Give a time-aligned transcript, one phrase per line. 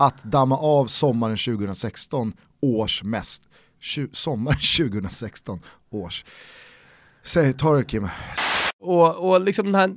[0.00, 3.42] att damma av sommaren 2016 års mest,
[4.12, 6.24] sommaren 2016 års.
[7.22, 8.08] Säg, ta det Kim.
[8.78, 9.96] Och, och liksom den här,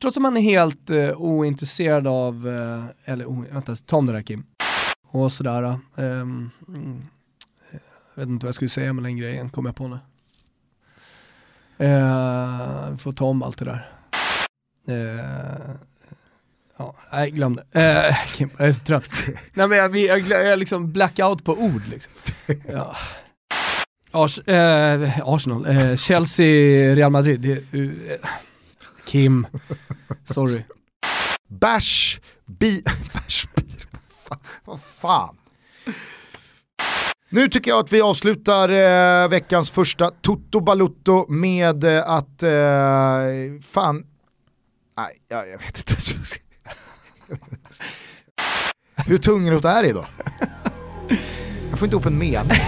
[0.00, 4.12] trots att man är helt uh, ointresserad av, uh, eller oh, vänta, ta om det
[4.12, 4.44] där Kim.
[5.06, 5.78] Och sådär.
[5.94, 6.50] Um,
[8.14, 9.98] jag vet inte vad jag skulle säga med den grejen, kom jag på nu.
[11.86, 13.88] Uh, får ta om allt det där.
[14.88, 15.74] Uh,
[16.82, 17.98] ja, nej, glöm det.
[18.08, 19.10] Uh, Kim, jag är så trött.
[19.54, 22.12] nej men jag, jag, jag, jag liksom blackout på ord liksom.
[22.68, 22.96] Ja.
[24.10, 27.40] Ars, eh, Arsenal, eh, Chelsea, Real Madrid.
[27.40, 27.92] Det, uh,
[29.04, 29.46] Kim,
[30.24, 30.62] sorry.
[31.48, 32.82] Bash, bi,
[33.14, 33.62] bash, bi,
[34.64, 35.36] vad fan.
[37.28, 42.50] Nu tycker jag att vi avslutar eh, veckans första Toto Balutto med eh, att, eh,
[43.62, 44.06] fan,
[44.96, 45.94] nej jag, jag vet inte.
[49.06, 50.06] Hur tungrot är det idag?
[51.70, 52.58] Jag får inte ihop en mening.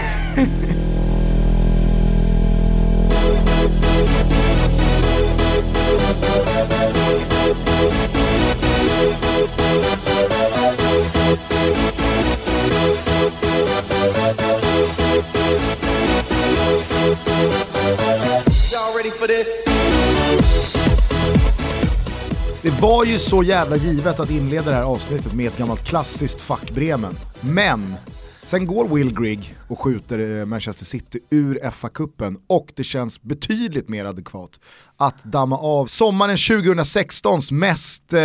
[22.65, 26.41] Det var ju så jävla givet att inleda det här avsnittet med ett gammalt klassiskt
[26.41, 27.17] fuck Bremen.
[27.41, 27.95] Men
[28.43, 33.89] sen går Will Grigg och skjuter eh, Manchester City ur FA-cupen och det känns betydligt
[33.89, 34.61] mer adekvat
[34.97, 38.21] att damma av sommaren 2016s mest eh,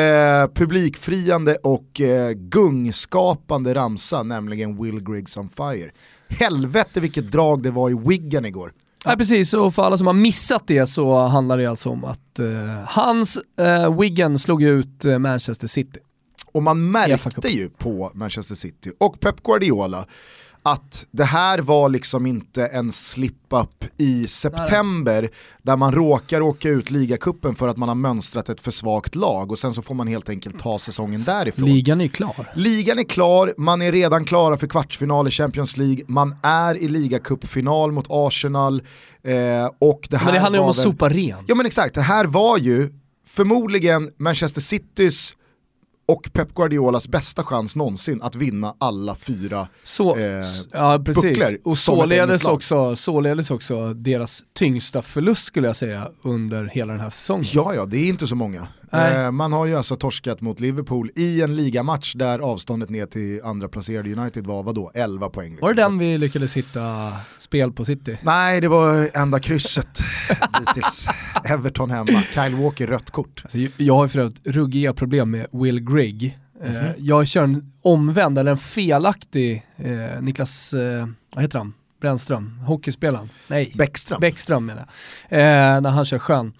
[0.54, 5.92] publikfriande och eh, gungskapande ramsa, nämligen Will Griggs on Fire.
[6.30, 8.74] Helvete vilket drag det var i Wiggen igår.
[9.06, 12.40] Ja, precis, och för alla som har missat det så handlar det alltså om att
[12.40, 16.00] uh, hans uh, Wigan slog ut uh, Manchester City.
[16.52, 20.06] Och man märkte ju på Manchester City och Pep Guardiola
[20.64, 25.32] att det här var liksom inte en slip-up i september Nej.
[25.62, 29.52] där man råkar åka ut ligacupen för att man har mönstrat ett för svagt lag
[29.52, 31.70] och sen så får man helt enkelt ta säsongen därifrån.
[31.70, 32.36] Ligan är klar.
[32.56, 36.88] Ligan är klar, man är redan klara för kvartsfinal i Champions League, man är i
[36.88, 38.82] ligacupfinal mot Arsenal
[39.24, 39.34] eh,
[39.80, 41.42] och det här Men det handlar ju om att sopa rent.
[41.48, 42.90] Ja men exakt, det här var ju
[43.28, 45.36] förmodligen Manchester Citys
[46.10, 51.38] och Pep Guardiolas bästa chans någonsin att vinna alla fyra så, eh, ja, precis.
[51.64, 57.10] Och således också, således också deras tyngsta förlust skulle jag säga under hela den här
[57.10, 57.46] säsongen.
[57.54, 58.68] Ja, ja, det är inte så många.
[58.92, 63.42] Eh, man har ju alltså torskat mot Liverpool i en ligamatch där avståndet ner till
[63.44, 65.50] andra placerade United var vadå, 11 poäng.
[65.50, 65.68] Liksom.
[65.68, 68.18] Var det den vi lyckades hitta spel på City?
[68.22, 70.00] Nej, det var enda krysset
[70.60, 71.06] dittills.
[71.44, 73.42] Everton hemma, Kyle Walker rött kort.
[73.44, 76.40] Alltså, jag har för övrigt ruggiga problem med Will Grigg.
[76.64, 76.94] Mm -hmm.
[76.98, 81.74] jag kör en omvänd, eller en felaktig eh, Niklas, eh, vad heter han?
[82.02, 83.30] Brännström, hockeyspelaren?
[83.48, 84.20] Nej, Bäckström.
[84.20, 84.88] Bäckström menar
[85.30, 85.40] jag.
[85.40, 86.54] Eh, när han kör skön.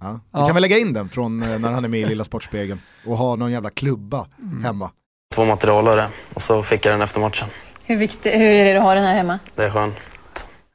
[0.00, 0.20] Ja.
[0.32, 2.80] Vi kan väl lägga in den från eh, när han är med i Lilla Sportspegeln
[3.06, 4.64] och ha någon jävla klubba mm.
[4.64, 4.90] hemma.
[5.34, 7.48] Två materialare och så fick jag den efter matchen.
[7.84, 9.38] Hur, viktig, hur är det att ha den här hemma?
[9.54, 9.96] Det är skönt.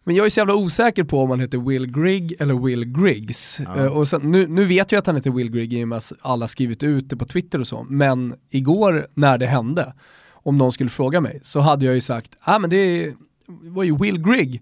[0.03, 3.59] Men jag är så jävla osäker på om han heter Will Grigg eller Will Griggs.
[3.59, 3.83] Ja.
[3.83, 5.97] Uh, och sen, nu, nu vet jag att han heter Will Grigg i och med
[5.97, 9.93] att alla skrivit ut det på Twitter och så, men igår när det hände,
[10.31, 13.13] om någon skulle fråga mig, så hade jag ju sagt, ja ah, men det
[13.47, 14.61] var ju Will Grigg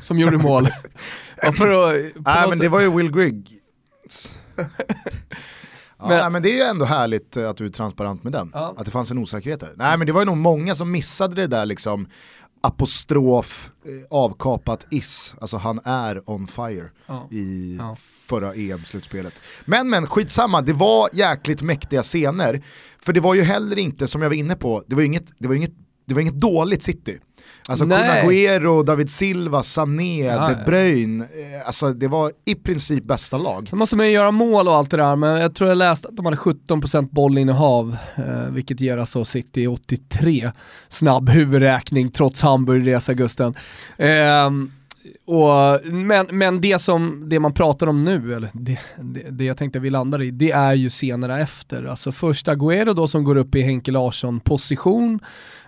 [0.00, 0.66] som gjorde mål.
[1.36, 3.60] för att, Nej men det var ju Will Grigg.
[4.56, 4.64] ja,
[5.98, 8.74] men, nej, men det är ju ändå härligt att du är transparent med den, ja.
[8.78, 9.72] att det fanns en osäkerhet där.
[9.76, 12.08] Nej men det var ju nog många som missade det där liksom
[12.64, 17.28] apostrof eh, avkapat is, alltså han är on fire ja.
[17.30, 17.96] i ja.
[18.26, 19.42] förra EM-slutspelet.
[19.64, 22.62] Men men skitsamma, det var jäkligt mäktiga scener,
[22.98, 25.48] för det var ju heller inte, som jag var inne på, det var inget, det
[25.48, 25.74] var inget,
[26.06, 27.18] det var inget dåligt city.
[27.68, 33.04] Alltså Kun Agüero, David Silva, Sané, ja, De Bruyne, eh, alltså det var i princip
[33.04, 33.68] bästa lag.
[33.68, 36.08] Sen måste man ju göra mål och allt det där, men jag tror jag läste
[36.08, 40.50] att de hade 17% bollinnehav, eh, vilket ger alltså City 83.
[40.88, 43.54] Snabb huvudräkning trots Hamburgresa Gusten.
[43.96, 44.50] Eh,
[45.24, 49.56] och, men, men det som det man pratar om nu, eller det, det, det jag
[49.56, 51.84] tänkte vi landar i, det är ju scenerna efter.
[51.84, 55.20] Alltså först Agüero då som går upp i Henke Larsson-position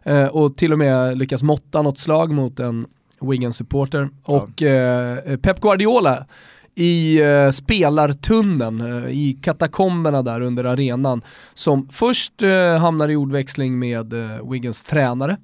[0.02, 2.86] eh, och till och med lyckas måtta något slag mot en
[3.20, 4.08] Wigan-supporter.
[4.26, 4.34] Ja.
[4.34, 6.26] Och eh, Pep Guardiola
[6.74, 11.22] i eh, spelartunneln, eh, i katakomberna där under arenan,
[11.54, 15.36] som först eh, hamnar i ordväxling med eh, Wiggins tränare.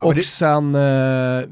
[0.00, 0.22] Ja, och det...
[0.22, 1.42] sen eh,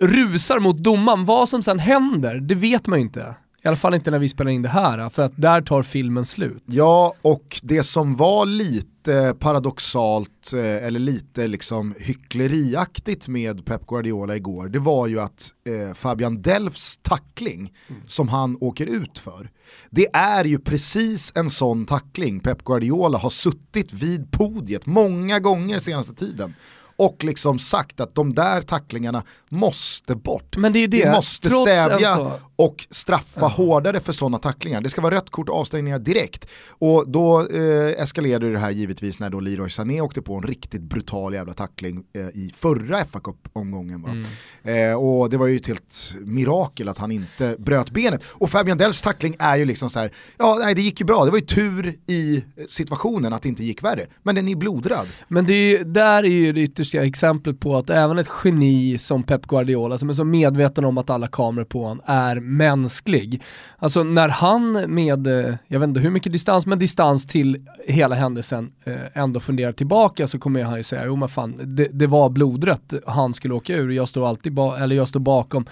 [0.00, 1.24] rusar mot domaren.
[1.24, 3.34] Vad som sen händer, det vet man ju inte.
[3.64, 6.24] I alla fall inte när vi spelar in det här, för att där tar filmen
[6.24, 6.62] slut.
[6.66, 14.36] Ja, och det som var lite paradoxalt eh, eller lite liksom hyckleriaktigt med Pep Guardiola
[14.36, 18.02] igår, det var ju att eh, Fabian Delfs tackling mm.
[18.06, 19.50] som han åker ut för,
[19.90, 25.78] det är ju precis en sån tackling Pep Guardiola har suttit vid podiet många gånger
[25.78, 26.54] senaste tiden
[26.96, 30.56] och liksom sagt att de där tacklingarna måste bort.
[30.56, 31.04] Men det är det.
[31.04, 33.46] Vi måste Trots stävja och straffa ja.
[33.46, 34.80] hårdare för sådana tacklingar.
[34.80, 36.46] Det ska vara rött kort och avstängningar direkt.
[36.68, 40.82] Och då eh, eskalerade det här givetvis när då Leroy Sané åkte på en riktigt
[40.82, 44.04] brutal jävla tackling eh, i förra fa Cup-omgången.
[44.04, 44.90] Mm.
[44.90, 48.22] Eh, och det var ju ett helt mirakel att han inte bröt benet.
[48.26, 51.24] Och Fabian Delfs tackling är ju liksom så här, ja nej, det gick ju bra,
[51.24, 54.06] det var ju tur i situationen att det inte gick värre.
[54.22, 55.06] Men den är blodröd.
[55.28, 58.98] Men det är ju, där är ju det yttersta exempel på att även ett geni
[58.98, 63.42] som Pep Guardiola, som är så medveten om att alla kameror på honom är mänsklig.
[63.78, 68.14] Alltså när han med, eh, jag vet inte hur mycket distans, men distans till hela
[68.14, 72.06] händelsen eh, ändå funderar tillbaka så kommer han ju säga, jo men fan, det, det
[72.06, 75.66] var blodrött, han skulle åka ur, jag står alltid ba eller jag står bakom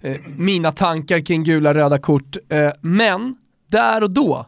[0.00, 2.36] eh, mina tankar kring gula röda kort.
[2.48, 3.36] Eh, men
[3.70, 4.46] där och då,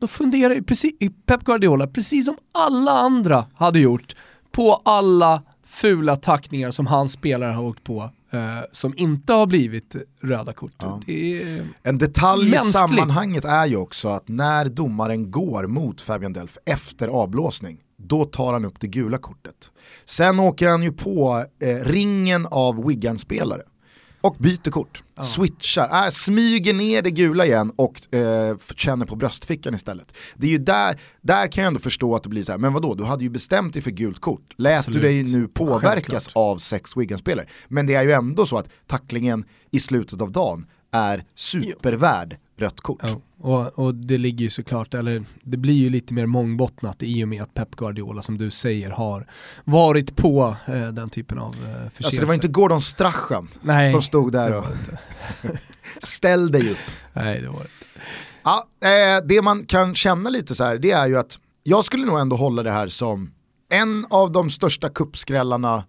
[0.00, 0.92] då funderar ju precis,
[1.26, 4.14] Pep Guardiola, precis som alla andra hade gjort,
[4.56, 8.40] på alla fula tackningar som hans spelare har åkt på eh,
[8.72, 10.72] som inte har blivit röda kort.
[10.78, 11.00] Ja.
[11.82, 12.68] en detalj mänskligt.
[12.68, 18.24] i sammanhanget är ju också att när domaren går mot Fabian Delf efter avblåsning, då
[18.24, 19.70] tar han upp det gula kortet.
[20.04, 23.62] Sen åker han ju på eh, ringen av Wigan-spelare
[24.26, 25.04] och byter kort.
[25.16, 25.22] Ja.
[25.22, 30.16] Switchar, äh, smyger ner det gula igen och äh, känner på bröstfickan istället.
[30.36, 32.72] Det är ju där, där kan jag ändå förstå att det blir så här, men
[32.72, 34.54] vadå, du hade ju bestämt dig för gult kort.
[34.56, 35.02] Lät Absolut.
[35.02, 36.32] du dig nu påverkas Självklart.
[36.34, 37.46] av sex Wigan-spelare?
[37.68, 42.80] Men det är ju ändå så att tacklingen i slutet av dagen är supervärd rött
[42.80, 43.00] kort.
[43.02, 47.24] Ja, och, och, det ligger ju såklart, eller det blir ju lite mer mångbottnat i
[47.24, 49.26] och med att Pep Guardiola som du säger har
[49.64, 52.04] varit på eh, den typen av eh, förseelser.
[52.04, 54.64] Alltså det var inte Gordon Strachan Nej, som stod där och
[55.98, 56.78] ställ dig upp.
[57.12, 57.68] Nej det var det.
[58.42, 62.06] Ja, eh, det man kan känna lite så här, det är ju att jag skulle
[62.06, 63.32] nog ändå hålla det här som
[63.72, 65.84] en av de största kuppskrällarna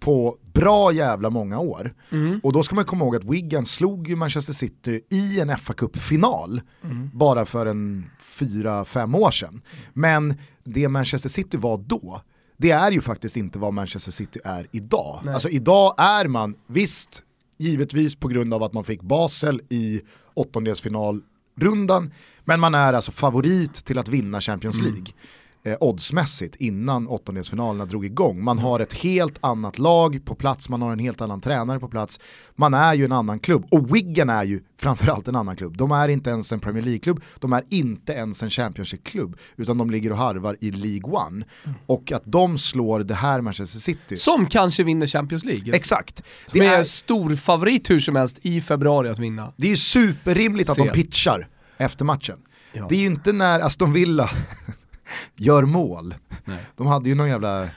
[0.00, 1.94] på bra jävla många år.
[2.10, 2.40] Mm.
[2.42, 5.72] Och då ska man komma ihåg att Wigan slog ju Manchester City i en fa
[5.72, 7.10] Cup-final mm.
[7.12, 9.62] bara för en fyra, fem år sedan.
[9.92, 12.20] Men det Manchester City var då,
[12.56, 15.20] det är ju faktiskt inte vad Manchester City är idag.
[15.24, 15.34] Nej.
[15.34, 17.22] Alltså idag är man, visst,
[17.58, 20.00] givetvis på grund av att man fick Basel i
[20.34, 22.10] åttondelsfinalrundan,
[22.44, 24.86] men man är alltså favorit till att vinna Champions mm.
[24.86, 25.12] League.
[25.12, 28.44] Mm eh, oddsmässigt innan åttondelsfinalerna drog igång.
[28.44, 31.88] Man har ett helt annat lag på plats, man har en helt annan tränare på
[31.88, 32.20] plats.
[32.56, 35.76] Man är ju en annan klubb och Wigan är ju framförallt en annan klubb.
[35.76, 39.90] De är inte ens en Premier League-klubb, de är inte ens en Championship-klubb, utan de
[39.90, 41.44] ligger och harvar i League One.
[41.64, 41.78] Mm.
[41.86, 44.16] Och att de slår det här Manchester City.
[44.16, 45.76] Som kanske vinner Champions League.
[45.76, 46.22] Exakt.
[46.52, 49.52] Det är, är stor favorit hur som helst i februari att vinna.
[49.56, 51.48] Det är superrimligt att de pitchar
[51.78, 52.38] efter matchen.
[52.72, 52.86] Ja.
[52.88, 54.30] Det är ju inte när Aston Villa
[55.36, 56.14] gör mål.
[56.44, 56.66] Nej.
[56.76, 57.68] De hade ju någon jävla,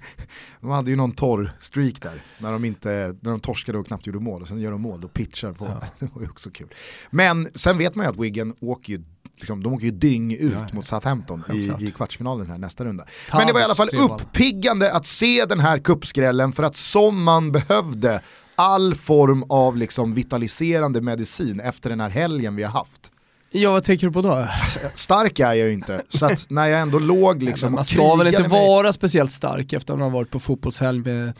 [0.60, 4.06] de hade ju någon torr streak där, när de, inte, när de torskade och knappt
[4.06, 5.88] gjorde mål, och sen gör de mål, då pitchar på, ja.
[5.98, 6.68] det var ju också kul.
[7.10, 9.02] Men sen vet man ju att Wigan åker ju
[9.38, 13.04] Liksom, de åker ju dyng ut ja, mot Southampton i, i kvartsfinalen här nästa runda.
[13.30, 16.76] Ta Men det var i alla fall uppiggande att se den här kuppskrällen för att
[16.76, 18.20] som man behövde
[18.54, 23.12] all form av liksom vitaliserande medicin efter den här helgen vi har haft.
[23.56, 24.48] Ja, vad tänker du på då?
[24.94, 28.26] Stark är jag ju inte, så att när jag ändå låg liksom Man ska väl
[28.26, 31.32] inte vara speciellt stark efter att man har varit på fotbollshelg med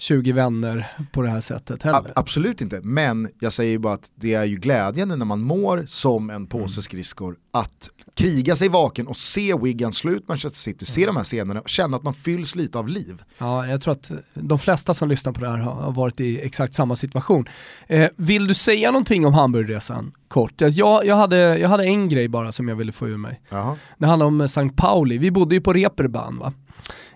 [0.00, 1.98] 20 vänner på det här sättet heller.
[1.98, 5.84] A absolut inte, men jag säger bara att det är ju glädjande när man mår
[5.86, 10.84] som en påse skridskor att kriga sig vaken och se Wigan slå ut Manchester City,
[10.84, 13.22] se de här scenerna och känna att man fylls lite av liv.
[13.38, 16.74] Ja, jag tror att de flesta som lyssnar på det här har varit i exakt
[16.74, 17.48] samma situation.
[17.86, 20.60] Eh, vill du säga någonting om Hamburgresan kort?
[20.60, 23.40] Jag, jag, hade, jag hade en grej bara som jag ville få ur mig.
[23.48, 23.76] Jaha.
[23.98, 24.68] Det handlar om St.
[24.76, 26.52] Pauli, vi bodde ju på Reeperbahn va?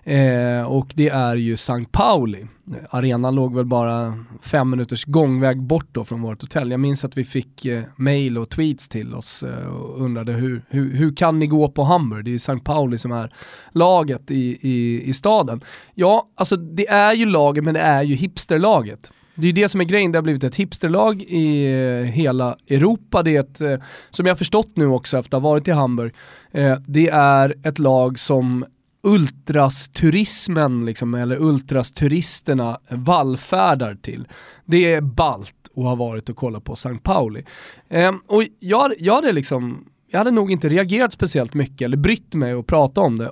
[0.03, 1.85] Eh, och det är ju St.
[1.91, 2.45] Pauli.
[2.89, 6.71] Arenan låg väl bara fem minuters gångväg bort då från vårt hotell.
[6.71, 10.65] Jag minns att vi fick eh, mail och tweets till oss eh, och undrade hur,
[10.69, 12.25] hur, hur kan ni gå på Hamburg?
[12.25, 12.59] Det är St.
[12.63, 13.33] Pauli som är
[13.71, 15.61] laget i, i, i staden.
[15.93, 19.11] Ja, alltså det är ju laget men det är ju hipsterlaget.
[19.35, 22.57] Det är ju det som är grejen, det har blivit ett hipsterlag i eh, hela
[22.69, 23.23] Europa.
[23.23, 23.77] Det är ett, eh,
[24.09, 26.13] som jag har förstått nu också efter att ha varit i Hamburg,
[26.51, 28.65] eh, det är ett lag som
[29.03, 34.27] ultrasturismen, liksom, eller ultrasturisterna vallfärdar till.
[34.65, 36.97] Det är balt att ha varit och kollat på St.
[37.03, 37.43] Pauli.
[37.89, 42.33] Ehm, och jag, jag hade liksom jag hade nog inte reagerat speciellt mycket eller brytt
[42.33, 43.31] mig och prata om det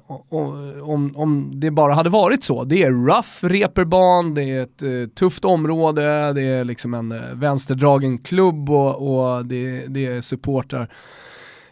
[0.82, 2.64] om, om det bara hade varit så.
[2.64, 7.20] Det är rough reperban, det är ett uh, tufft område, det är liksom en uh,
[7.34, 10.90] vänsterdragen klubb och, och det, det är supportrar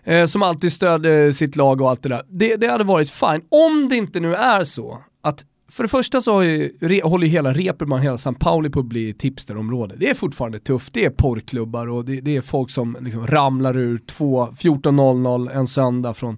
[0.10, 2.24] eh, som alltid stödjer eh, sitt lag och allt det där.
[2.30, 3.42] Det, det hade varit fine.
[3.50, 7.32] Om det inte nu är så att för det första så ju, re, håller ju
[7.32, 9.96] hela Reeperman, hela San Pauli på att bli tipsterområde.
[9.98, 13.78] Det är fortfarande tufft, det är porrklubbar och det, det är folk som liksom ramlar
[13.78, 16.38] ur 14.00 en söndag från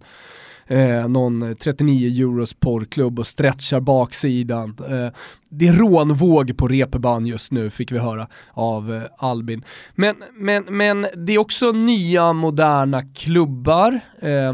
[0.71, 4.77] eh, någon 39 euros porrklubb och stretchar baksidan.
[4.89, 5.07] Eh,
[5.49, 9.63] det är rånvåg på Reeperbahn just nu fick vi höra av eh, Albin.
[9.95, 13.99] Men, men, men det är också nya moderna klubbar.
[14.21, 14.53] Eh,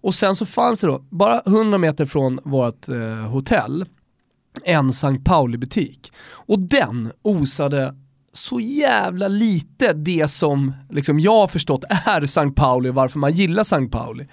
[0.00, 3.84] och sen så fanns det då, bara 100 meter från vårt eh, hotell,
[4.64, 5.18] en St.
[5.24, 6.12] Pauli-butik.
[6.30, 7.94] Och den osade
[8.32, 12.50] så jävla lite det som liksom jag har förstått är St.
[12.50, 13.86] Pauli och varför man gillar St.
[13.86, 14.26] Pauli.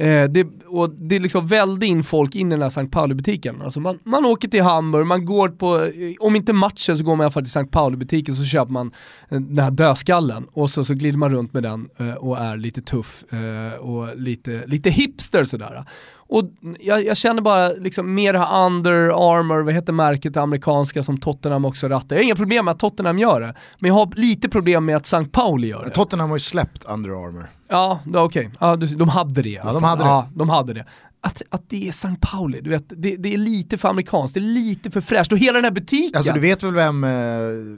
[0.00, 2.86] Eh, det, och det liksom välde in folk in i den här St.
[2.86, 3.62] Pauli-butiken.
[3.62, 5.90] Alltså man, man åker till Hamburg, man går på, eh,
[6.20, 7.70] om inte matchen så går man i alla fall till St.
[7.70, 8.92] Pauli-butiken så köper man
[9.28, 12.56] eh, den här dödskallen och så, så glider man runt med den eh, och är
[12.56, 15.84] lite tuff eh, och lite, lite hipster sådär.
[16.12, 16.42] Och
[16.80, 18.94] jag, jag, känner bara liksom mer Under
[19.32, 22.16] Armour, vad heter märket det amerikanska som Tottenham också rattar.
[22.16, 24.96] Jag har inga problem med att Tottenham gör det, men jag har lite problem med
[24.96, 25.24] att St.
[25.24, 25.90] Pauli gör det.
[25.90, 27.46] Tottenham har ju släppt Under Armour.
[27.70, 28.20] Ja, okej.
[28.20, 28.50] Okay.
[28.60, 29.48] Ja, de hade det.
[29.50, 30.08] Ja, de hade det.
[30.08, 30.84] Ja, de hade det.
[31.22, 32.16] Att, att det är St.
[32.20, 35.38] Pauli, du vet, det, det, är lite för amerikanskt, det är lite för fräscht och
[35.38, 36.16] hela den här butiken.
[36.16, 37.10] Alltså du vet väl vem eh,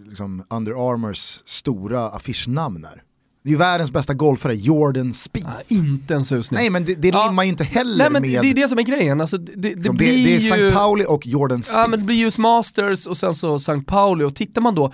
[0.08, 3.02] liksom Under Armours stora affischnamn är?
[3.44, 5.46] Det är ju världens bästa golfare, Jordan Speed.
[5.46, 6.60] Ah, inte en susning.
[6.60, 7.26] Nej men det, det ja.
[7.28, 8.42] rimmar ju inte heller Nej, men med...
[8.42, 9.20] Det är det som är grejen.
[9.20, 10.68] Alltså, det, det, det blir det, är ju...
[10.68, 10.78] St.
[10.78, 11.82] Pauli och Jordan Speed.
[11.82, 13.80] Ja men det blir US Masters och sen så St.
[13.86, 14.84] Pauli och tittar man då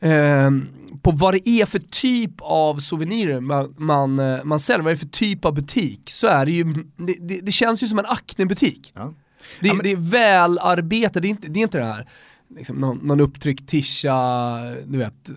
[0.00, 0.50] eh,
[1.02, 4.96] på vad det är för typ av souvenirer man, man, eh, man säljer, vad det
[4.96, 6.64] är för typ av butik, så är det ju,
[6.96, 8.92] det, det, det känns ju som en Acne-butik.
[8.94, 9.14] Ja.
[9.60, 9.84] Det, ja, men...
[9.84, 12.08] det är välarbete, det är inte det, är inte det här
[12.56, 15.30] liksom någon, någon upptryckt tisha, du vet,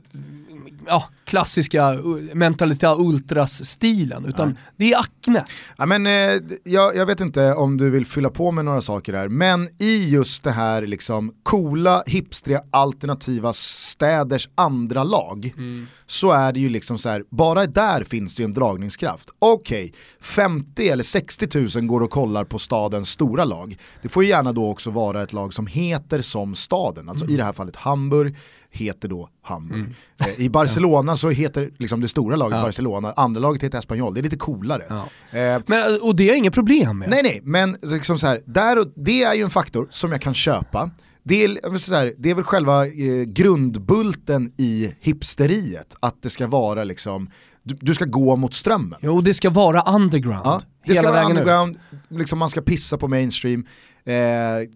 [0.87, 1.97] ja, klassiska
[2.33, 4.71] mentalitet ultras-stilen, utan ja.
[4.77, 5.45] det är Acne.
[5.77, 9.13] Ja, men, eh, jag, jag, vet inte om du vill fylla på med några saker
[9.13, 15.87] där, men i just det här liksom coola, hipstriga, alternativa städers andra lag, mm.
[16.13, 19.29] Så är det ju liksom så här, bara där finns det ju en dragningskraft.
[19.39, 23.77] Okej, okay, 50 eller 60 000 går och kollar på stadens stora lag.
[24.01, 27.34] Det får ju gärna då också vara ett lag som heter som staden, alltså mm.
[27.34, 28.36] i det här fallet Hamburg,
[28.70, 29.79] heter då Hamburg.
[29.79, 29.93] Mm.
[30.17, 32.63] Eh, I Barcelona så heter liksom det stora laget ja.
[32.63, 34.84] Barcelona, andra laget heter Espanyol, det är lite coolare.
[34.89, 35.39] Ja.
[35.39, 37.10] Eh, men, och det är inget problem med?
[37.10, 40.22] Nej nej, men liksom så här, där och, det är ju en faktor som jag
[40.22, 40.91] kan köpa.
[41.24, 46.48] Det är, så här, det är väl själva eh, grundbulten i hipsteriet, att det ska
[46.48, 47.30] vara liksom
[47.63, 49.00] du, du, ska gå mot strömmen.
[49.01, 50.46] Jo, det ska vara underground.
[50.46, 53.65] Ja, det ska vara underground, liksom man ska pissa på mainstream,
[54.06, 54.13] eh,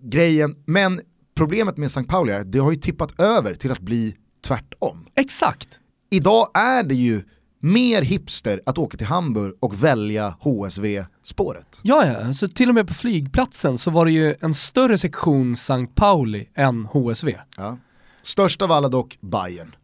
[0.02, 1.02] grejen, men
[1.36, 2.04] problemet med St.
[2.04, 4.16] Pauli är att det har ju tippat över till att bli
[4.48, 5.08] tvärtom.
[5.16, 5.80] Exakt.
[6.10, 7.24] Idag är det ju
[7.60, 11.80] mer hipster att åka till Hamburg och välja HSV-spåret.
[11.82, 15.54] Ja, ja, så till och med på flygplatsen så var det ju en större sektion
[15.54, 15.88] St.
[15.96, 17.36] Pauli än HSV.
[17.58, 17.78] Ja.
[18.22, 19.76] Störst av alla dock Bayern.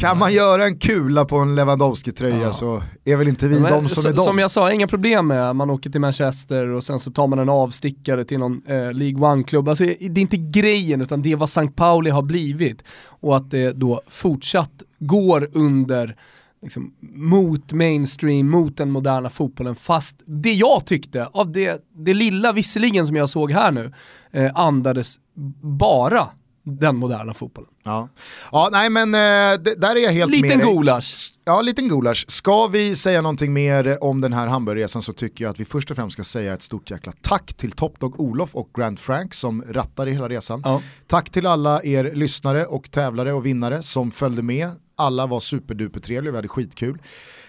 [0.00, 2.52] Kan man göra en kula på en Lewandowski-tröja ja.
[2.52, 4.24] så är väl inte vi Men, de som är de.
[4.24, 7.38] Som jag sa, inga problem med man åker till Manchester och sen så tar man
[7.38, 9.68] en avstickare till någon eh, League One-klubb.
[9.68, 11.68] Alltså, det är inte grejen utan det är vad St.
[11.76, 12.84] Pauli har blivit.
[13.06, 16.16] Och att det då fortsatt går under
[16.62, 19.76] liksom, mot mainstream, mot den moderna fotbollen.
[19.76, 23.92] Fast det jag tyckte, av det, det lilla visserligen som jag såg här nu,
[24.32, 25.16] eh, andades
[25.60, 26.28] bara
[26.64, 27.70] den moderna fotbollen.
[27.84, 28.08] Ja,
[28.52, 31.34] ja nej men eh, där är jag helt liten med Liten gulasch.
[31.44, 32.24] Ja, liten gulasch.
[32.28, 35.90] Ska vi säga någonting mer om den här Hamburgresan så tycker jag att vi först
[35.90, 39.64] och främst ska säga ett stort jäkla tack till Topdog Olof och Grant Frank som
[39.68, 40.62] rattade hela resan.
[40.64, 40.82] Ja.
[41.06, 44.70] Tack till alla er lyssnare och tävlare och vinnare som följde med.
[44.96, 46.98] Alla var superduper trevliga, vi hade skitkul.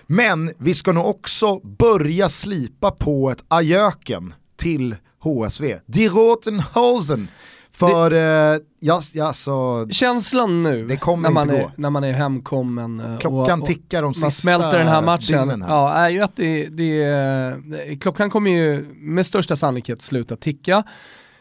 [0.08, 5.80] Men vi ska nog också börja slipa på ett ajöken till HSV.
[5.86, 7.28] Die Roten Hosen
[7.76, 11.72] för, det, eh, ja, ja, så, känslan nu, när, man är, gå.
[11.76, 15.94] när man är hemkommen eh, klockan och, tickar de man smälter den här matchen, ja,
[15.94, 20.84] är ju att det, det, klockan kommer ju med största sannolikhet sluta ticka.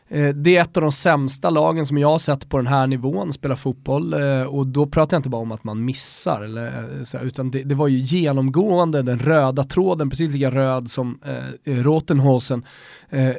[0.08, 2.86] Eh, det är ett av de sämsta lagen som jag har sett på den här
[2.86, 6.66] nivån spela fotboll eh, och då pratar jag inte bara om att man missar, eller,
[7.14, 11.18] eh, utan det, det var ju genomgående den röda tråden, precis lika röd som
[11.64, 12.64] eh, Rotenhausen,
[13.10, 13.34] eh,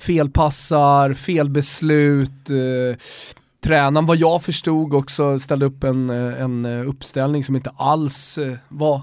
[0.00, 2.98] felpassar, felbeslut, eh,
[3.60, 8.38] tränaren, vad jag förstod, också ställde upp en, eh, en eh, uppställning som inte alls
[8.38, 9.02] eh, var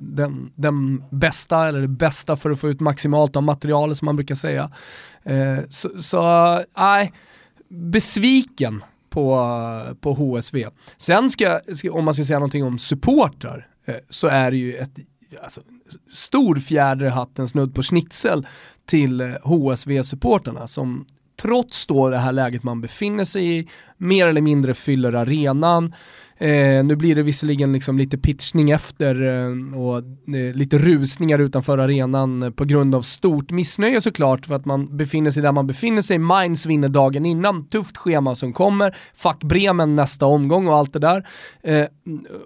[0.00, 4.16] den, den bästa, eller det bästa för att få ut maximalt av materialet som man
[4.16, 4.70] brukar säga.
[6.00, 6.22] Så,
[6.76, 7.12] nej,
[7.68, 9.50] besviken på,
[10.00, 10.66] på HSV.
[10.96, 13.68] Sen ska, om man ska säga någonting om supportrar,
[14.08, 14.98] så är det ju ett
[15.44, 15.60] alltså,
[16.12, 18.46] stor fjäder i hatten, snudd på schnitzel
[18.86, 21.06] till HSV-supporterna som
[21.42, 25.94] trots då det här läget man befinner sig i, mer eller mindre fyller arenan.
[26.38, 29.98] Eh, nu blir det visserligen liksom lite pitchning efter eh, och
[30.36, 34.96] eh, lite rusningar utanför arenan eh, på grund av stort missnöje såklart för att man
[34.96, 36.18] befinner sig där man befinner sig.
[36.18, 40.98] Mainz vinner dagen innan, tufft schema som kommer, fuck Bremen nästa omgång och allt det
[40.98, 41.28] där.
[41.62, 41.86] Eh,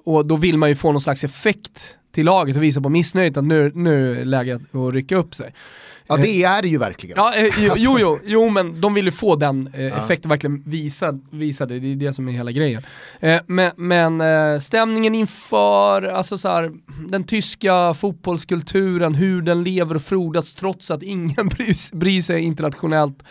[0.05, 3.37] och då vill man ju få någon slags effekt till laget och visa på missnöjet
[3.37, 5.55] att nu, nu är det läge att rycka upp sig.
[6.09, 7.17] Ja det är det ju verkligen.
[7.17, 10.63] Ja, eh, jo, jo, jo, jo, men de vill ju få den eh, effekten verkligen
[10.67, 12.83] visad, visade, det är det som är hela grejen.
[13.21, 16.73] Eh, men men eh, stämningen inför, alltså så här,
[17.09, 23.23] den tyska fotbollskulturen, hur den lever och frodas trots att ingen bryr, bryr sig internationellt.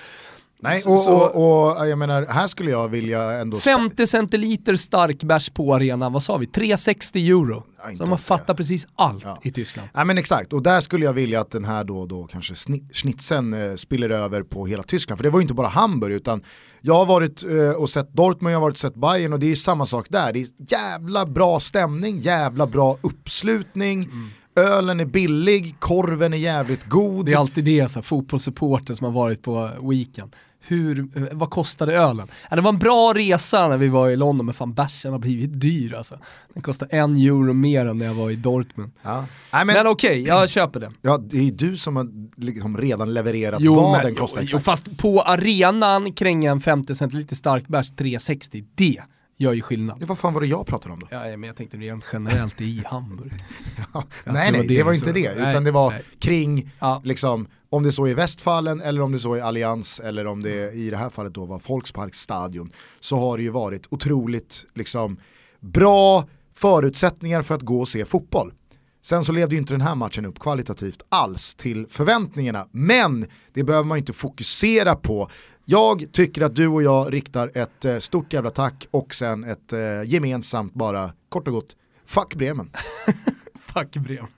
[0.59, 3.59] Nej, och, och, och, jag menar, här skulle jag vilja ändå...
[3.59, 6.47] 50 centiliter stark bärs på arenan, vad sa vi?
[6.47, 7.63] 360 euro.
[7.77, 9.39] Ja, så man fattar precis allt ja.
[9.43, 9.89] i Tyskland.
[9.93, 12.53] Ja men exakt, och där skulle jag vilja att den här då, då kanske
[12.93, 15.19] schnitzeln eh, spiller över på hela Tyskland.
[15.19, 16.43] För det var ju inte bara Hamburg, utan
[16.81, 19.51] jag har varit eh, och sett Dortmund, jag har varit och sett Bayern och det
[19.51, 20.33] är samma sak där.
[20.33, 24.03] Det är jävla bra stämning, jävla bra uppslutning.
[24.03, 24.29] Mm.
[24.55, 27.25] Ölen är billig, korven är jävligt god.
[27.25, 30.35] Det är alltid det, så fotbollssupporter som har varit på weekend
[30.67, 32.27] hur, vad kostade ölen?
[32.49, 35.19] Ja, det var en bra resa när vi var i London, men fan bärsen har
[35.19, 36.19] blivit dyr alltså.
[36.53, 38.91] Den kostar en euro mer än när jag var i Dortmund.
[39.01, 39.25] Ja.
[39.51, 40.91] men, men okej, okay, jag köper det.
[41.01, 42.07] Ja, det är du som har
[42.41, 46.59] liksom redan levererat jo, vad men, den kostar jo, jo, fast på arenan kränga en
[46.59, 48.97] 50 centiliter stark bärs 360, det
[49.37, 49.97] gör ju skillnad.
[50.01, 51.07] Ja, vad fan var det jag pratade om då?
[51.11, 53.43] Ja, men jag tänkte rent generellt i Hamburg.
[53.93, 56.03] ja, nej, nej, det, det var inte det, utan nej, det var nej.
[56.19, 57.01] kring, ja.
[57.05, 60.73] liksom, om det så är Västfallen eller om det så är Allians eller om det
[60.73, 65.17] i det här fallet då var Folksparksstadion så har det ju varit otroligt liksom,
[65.59, 68.53] bra förutsättningar för att gå och se fotboll.
[69.01, 73.63] Sen så levde ju inte den här matchen upp kvalitativt alls till förväntningarna, men det
[73.63, 75.29] behöver man inte fokusera på.
[75.65, 79.73] Jag tycker att du och jag riktar ett eh, stort jävla tack och sen ett
[79.73, 81.75] eh, gemensamt bara, kort och gott,
[82.05, 82.71] fuck Bremen.
[83.73, 84.36] fuck Bremen.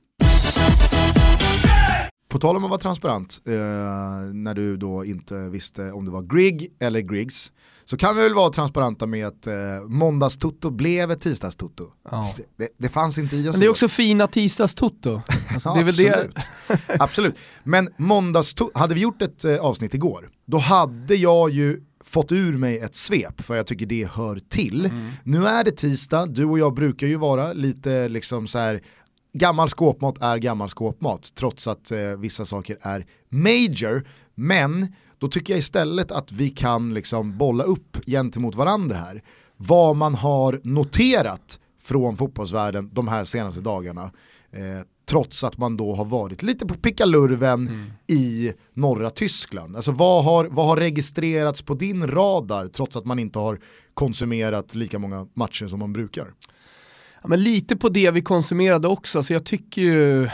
[2.30, 3.54] På tal om att vara transparent, eh,
[4.34, 7.52] när du då inte visste om det var Grigg eller Griggs,
[7.86, 9.54] så kan vi väl vara transparenta med att eh,
[9.88, 11.88] måndagstutto blev ett tisdagstutto.
[12.12, 12.34] Ja.
[12.38, 13.54] Det, det, det, fanns inte i oss.
[13.54, 15.22] Men det är också fina tisdagstutto.
[15.54, 16.36] Alltså, ja, absolut.
[17.00, 17.36] absolut.
[17.63, 22.58] Men måndagstutto, hade vi gjort ett eh, avsnitt igår, då hade jag ju fått ur
[22.58, 24.86] mig ett svep för jag tycker det hör till.
[24.86, 25.12] Mm.
[25.24, 28.82] Nu är det tisdag, du och jag brukar ju vara lite liksom så här
[29.34, 34.08] gammal skåpmat är gammal skåpmat trots att eh, vissa saker är major.
[34.36, 39.24] Men då tycker jag istället att vi kan liksom bolla upp gentemot varandra här.
[39.58, 44.12] Vad man har noterat från fotbollsvärlden de här senaste dagarna.
[44.52, 47.92] Eh, trots att man då har varit lite på pickalurven mm.
[48.08, 49.76] i norra Tyskland.
[49.76, 53.60] Alltså vad har, vad har registrerats på din radar trots att man inte har
[53.94, 56.34] konsumerat lika många matcher som man brukar?
[57.22, 60.30] Ja, men lite på det vi konsumerade också, så jag tycker ju,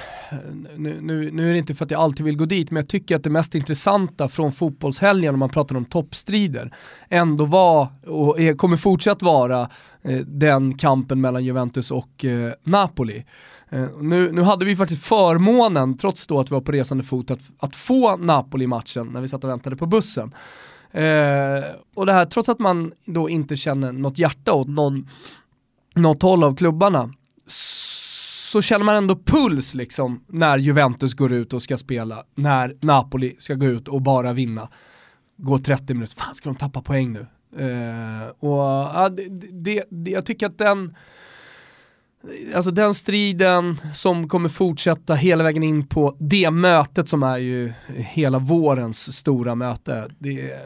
[0.76, 2.90] nu, nu, nu, är det inte för att jag alltid vill gå dit, men jag
[2.90, 6.74] tycker att det mest intressanta från fotbollshelgen om man pratar om toppstrider,
[7.10, 9.70] ändå var och är, kommer fortsatt vara
[10.02, 13.26] eh, den kampen mellan Juventus och eh, Napoli.
[13.70, 17.32] Eh, nu, nu hade vi faktiskt förmånen, trots då att vi var på resande fot,
[17.32, 20.34] att, att få Napoli-matchen när vi satt och väntade på bussen.
[20.92, 21.64] Eh,
[21.96, 25.10] och det här trots att man då inte känner något hjärta åt någon
[25.96, 27.14] något håll av klubbarna
[28.56, 33.36] så känner man ändå puls liksom när Juventus går ut och ska spela, när Napoli
[33.38, 34.70] ska gå ut och bara vinna.
[35.38, 37.28] Gå 30 minuter, fan ska de tappa poäng nu?
[37.60, 40.96] Uh, och uh, det, det, det, jag tycker att den,
[42.56, 47.74] alltså den striden som kommer fortsätta hela vägen in på det mötet som är ju
[47.88, 50.08] hela vårens stora möte.
[50.20, 50.60] Det,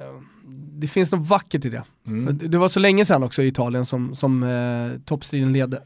[0.80, 1.84] det finns något vackert i det.
[2.08, 2.40] Mm.
[2.44, 5.82] Det var så länge sedan också i Italien som, som eh, toppstriden ledde.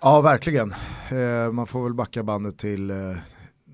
[0.00, 0.74] Ja, verkligen.
[1.10, 2.96] Eh, man får väl backa bandet till eh,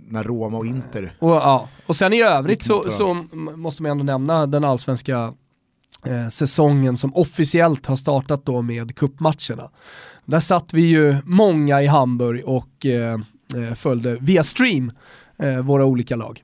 [0.09, 1.17] när Roma och Inter.
[1.19, 1.69] Och, ja.
[1.87, 5.35] och sen i övrigt så, så måste man ändå nämna den allsvenska
[6.07, 9.71] eh, säsongen som officiellt har startat då med kuppmatcherna.
[10.25, 13.21] Där satt vi ju många i Hamburg och eh,
[13.55, 14.93] eh följde via stream
[15.39, 16.43] eh, våra olika lag.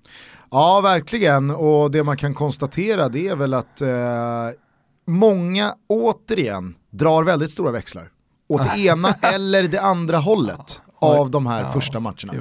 [0.50, 1.50] Ja, verkligen.
[1.50, 3.88] Och det man kan konstatera det är väl att eh,
[5.06, 8.10] många återigen drar väldigt stora växlar
[8.48, 12.32] åt det ena eller det andra hållet av de här första matcherna.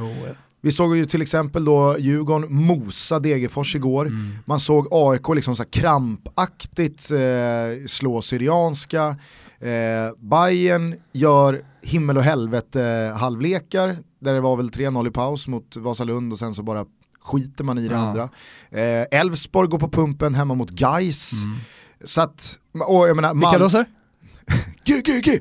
[0.61, 4.05] Vi såg ju till exempel då Djurgården mosa Degerfors igår.
[4.05, 4.37] Mm.
[4.45, 9.15] Man såg AIK liksom så krampaktigt eh, slå Syrianska.
[9.59, 15.47] Eh, Bayern gör himmel och helvete eh, halvlekar, där det var väl 3-0 i paus
[15.47, 16.85] mot Vasalund och sen så bara
[17.25, 17.99] skiter man i det ja.
[17.99, 18.29] andra.
[18.71, 21.43] Eh, Elfsborg går på pumpen hemma mot Geis.
[21.43, 21.57] Mm.
[22.03, 23.33] Så att, och jag menar...
[23.33, 23.85] Vilka då sir?
[24.85, 25.39] G, G, G!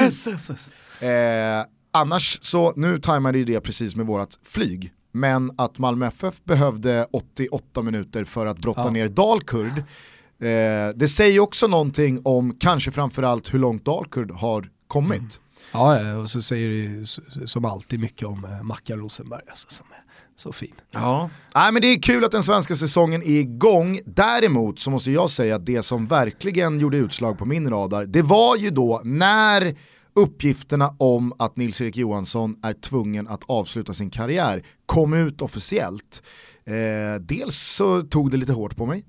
[0.00, 0.70] S, S, S.
[1.02, 6.44] Eh, annars så, nu tajmade ju det precis med vårat flyg, men att Malmö FF
[6.44, 8.90] behövde 88 minuter för att brotta ja.
[8.90, 15.18] ner Dalkurd, eh, det säger också någonting om kanske framförallt hur långt Dalkurd har kommit.
[15.20, 15.30] Mm.
[15.72, 16.98] Ja, och så säger
[17.40, 19.42] det som alltid mycket om eh, Mackan Rosenberg.
[19.48, 20.03] Alltså, som är
[20.36, 20.74] så fin.
[20.90, 21.30] Ja.
[21.54, 24.00] Nej, men det är kul att den svenska säsongen är igång.
[24.06, 28.22] Däremot så måste jag säga att det som verkligen gjorde utslag på min radar, det
[28.22, 29.74] var ju då när
[30.14, 36.22] uppgifterna om att Nils-Erik Johansson är tvungen att avsluta sin karriär kom ut officiellt.
[36.64, 39.04] Eh, dels så tog det lite hårt på mig,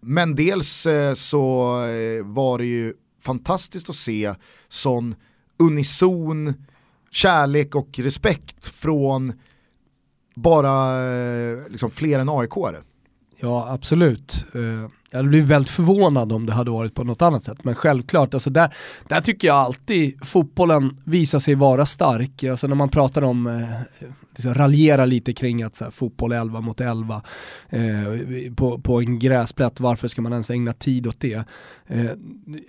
[0.00, 4.34] men dels eh, så eh, var det ju fantastiskt att se
[4.68, 5.14] sån
[5.58, 6.54] unison
[7.10, 9.32] kärlek och respekt från
[10.34, 12.82] bara eh, liksom, fler än AIK-are.
[13.40, 14.46] Ja, absolut.
[14.54, 17.64] Eh, jag hade blivit väldigt förvånad om det hade varit på något annat sätt.
[17.64, 18.74] Men självklart, alltså där,
[19.08, 22.44] där tycker jag alltid fotbollen visar sig vara stark.
[22.44, 26.60] Alltså när man pratar om, eh, liksom raljera lite kring att så här, fotboll 11
[26.60, 27.22] mot 11
[27.68, 27.82] eh,
[28.56, 31.44] på, på en gräsplätt, varför ska man ens ägna tid åt det?
[31.86, 32.10] Eh,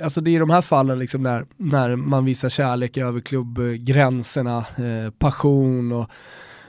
[0.04, 4.58] alltså det är i de här fallen liksom när, när man visar kärlek över klubbgränserna,
[4.58, 6.10] eh, passion och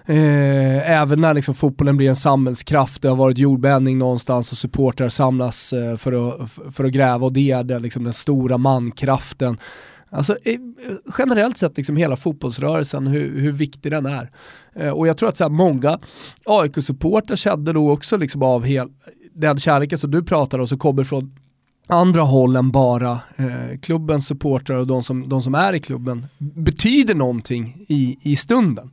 [0.06, 5.08] Eh, även när liksom fotbollen blir en samhällskraft, det har varit jordbävning någonstans och supportrar
[5.08, 9.58] samlas eh, för, att, för att gräva och det är den, liksom den stora mankraften.
[10.10, 10.58] Alltså eh,
[11.18, 14.30] generellt sett liksom hela fotbollsrörelsen, hur, hur viktig den är.
[14.74, 15.98] Eh, och jag tror att så här, många
[16.46, 18.88] AIK-supportrar kände nog också liksom av hel,
[19.34, 21.36] den kärleken som du pratar om som kommer från
[21.86, 26.26] andra håll än bara eh, klubbens supportrar och de som, de som är i klubben
[26.38, 28.90] betyder någonting i, i stunden.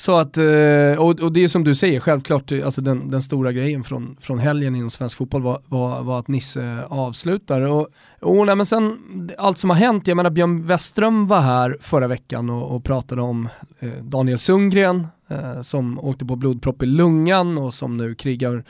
[0.00, 3.22] Så att, eh, och, och det är som du säger, självklart, eh, alltså den, den
[3.22, 7.60] stora grejen från, från helgen inom svensk fotboll var, var, var att Nisse avslutar.
[7.60, 7.88] Och,
[8.20, 8.98] och nej, men sen,
[9.38, 13.22] allt som har hänt, jag menar Björn Westström var här förra veckan och, och pratade
[13.22, 18.64] om eh, Daniel Sundgren eh, som åkte på blodpropp i lungan och som nu krigar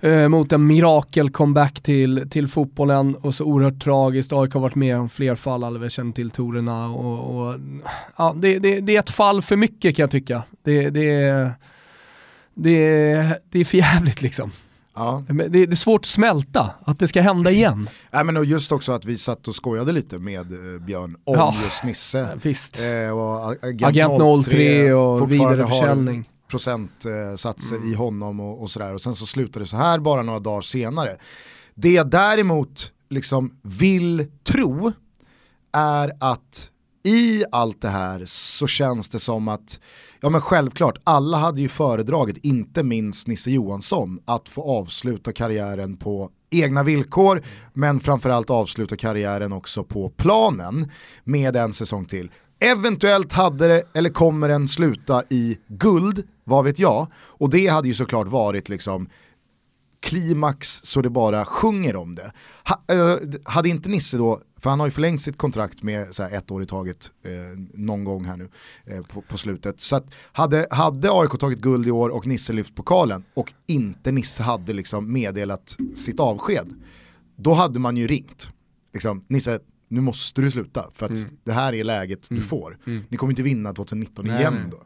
[0.00, 4.32] eh, mot en mirakel-comeback till, till fotbollen och så oerhört tragiskt.
[4.32, 7.54] AIK har varit med om fler fall, vi känner till Torerna och, och
[8.16, 10.42] ja, det, det, det, är ett fall för mycket kan jag tycka.
[10.62, 11.50] Det, det,
[12.54, 14.52] det, det är för jävligt liksom.
[14.94, 15.22] Ja.
[15.28, 17.88] Det, är svårt att smälta, att det ska hända igen.
[18.10, 21.34] Nej, men och just också att vi satt och skojade lite med uh, Björn om
[21.34, 21.54] ja.
[21.64, 22.18] just Nisse.
[22.18, 22.80] Ja, visst.
[22.80, 27.92] Eh, och Agent, Agent 03 och vidareförsäljning procentsatser mm.
[27.92, 28.94] i honom och, och sådär.
[28.94, 31.16] Och sen så slutade det så här bara några dagar senare.
[31.74, 34.92] Det jag däremot liksom vill tro
[35.72, 36.70] är att
[37.06, 39.80] i allt det här så känns det som att,
[40.20, 45.96] ja men självklart, alla hade ju föredragit, inte minst Nisse Johansson, att få avsluta karriären
[45.96, 50.90] på egna villkor, men framförallt avsluta karriären också på planen
[51.24, 52.30] med en säsong till.
[52.60, 57.06] Eventuellt hade det, eller kommer den sluta i guld, vad vet jag.
[57.14, 59.08] Och det hade ju såklart varit liksom
[60.00, 62.32] klimax så det bara sjunger om det.
[62.68, 66.22] Ha, äh, hade inte Nisse då, för han har ju förlängt sitt kontrakt med så
[66.22, 67.30] ett år i taget eh,
[67.74, 68.48] någon gång här nu
[68.84, 69.80] eh, på, på, slutet.
[69.80, 74.12] Så att hade, hade AIK tagit guld i år och Nisse lyft pokalen och inte
[74.12, 76.74] Nisse hade liksom meddelat sitt avsked,
[77.36, 78.50] då hade man ju ringt.
[78.92, 81.36] Liksom, Nisse, nu måste du sluta för att mm.
[81.44, 82.42] det här är läget mm.
[82.42, 82.78] du får.
[82.86, 83.04] Mm.
[83.08, 84.40] Ni kommer inte vinna 2019 Nej.
[84.40, 84.82] igen då.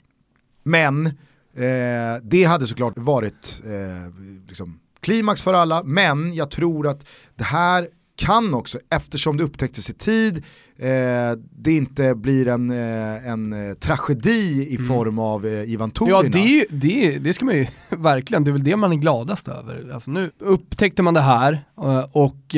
[0.63, 4.15] Men eh, det hade såklart varit eh,
[4.49, 9.91] liksom, klimax för alla, men jag tror att det här kan också, eftersom det upptäcktes
[9.91, 10.45] i tid,
[10.77, 14.89] eh, det inte blir en, eh, en eh, tragedi i mm.
[14.89, 16.17] form av eh, Ivan Torina.
[16.17, 19.49] Ja det, det, det ska man ju verkligen, det är väl det man är gladast
[19.49, 19.91] över.
[19.95, 22.57] Alltså nu upptäckte man det här eh, och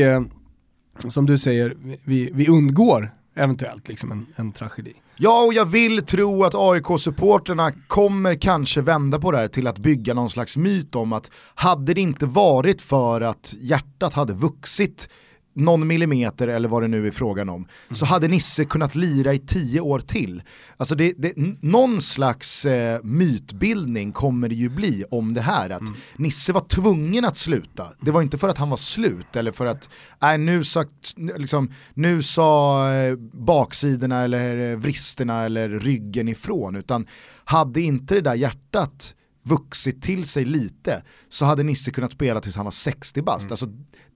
[1.11, 4.93] som du säger, vi, vi undgår eventuellt liksom en, en tragedi.
[5.17, 9.79] Ja, och jag vill tro att AIK-supporterna kommer kanske vända på det här till att
[9.79, 15.09] bygga någon slags myt om att hade det inte varit för att hjärtat hade vuxit
[15.55, 17.69] någon millimeter eller vad det nu är frågan om, mm.
[17.91, 20.43] så hade Nisse kunnat lira i tio år till.
[20.77, 25.81] Alltså det, det, någon slags eh, mytbildning kommer det ju bli om det här, att
[25.81, 25.95] mm.
[26.17, 27.87] Nisse var tvungen att sluta.
[28.01, 30.85] Det var inte för att han var slut eller för att, nej nu sa,
[31.17, 37.07] liksom, nu sa eh, baksidorna eller vristerna eller ryggen ifrån, utan
[37.45, 42.57] hade inte det där hjärtat vuxit till sig lite så hade Nisse kunnat spela tills
[42.57, 43.45] han var 60 bast.
[43.45, 43.53] Mm.
[43.53, 43.67] Alltså,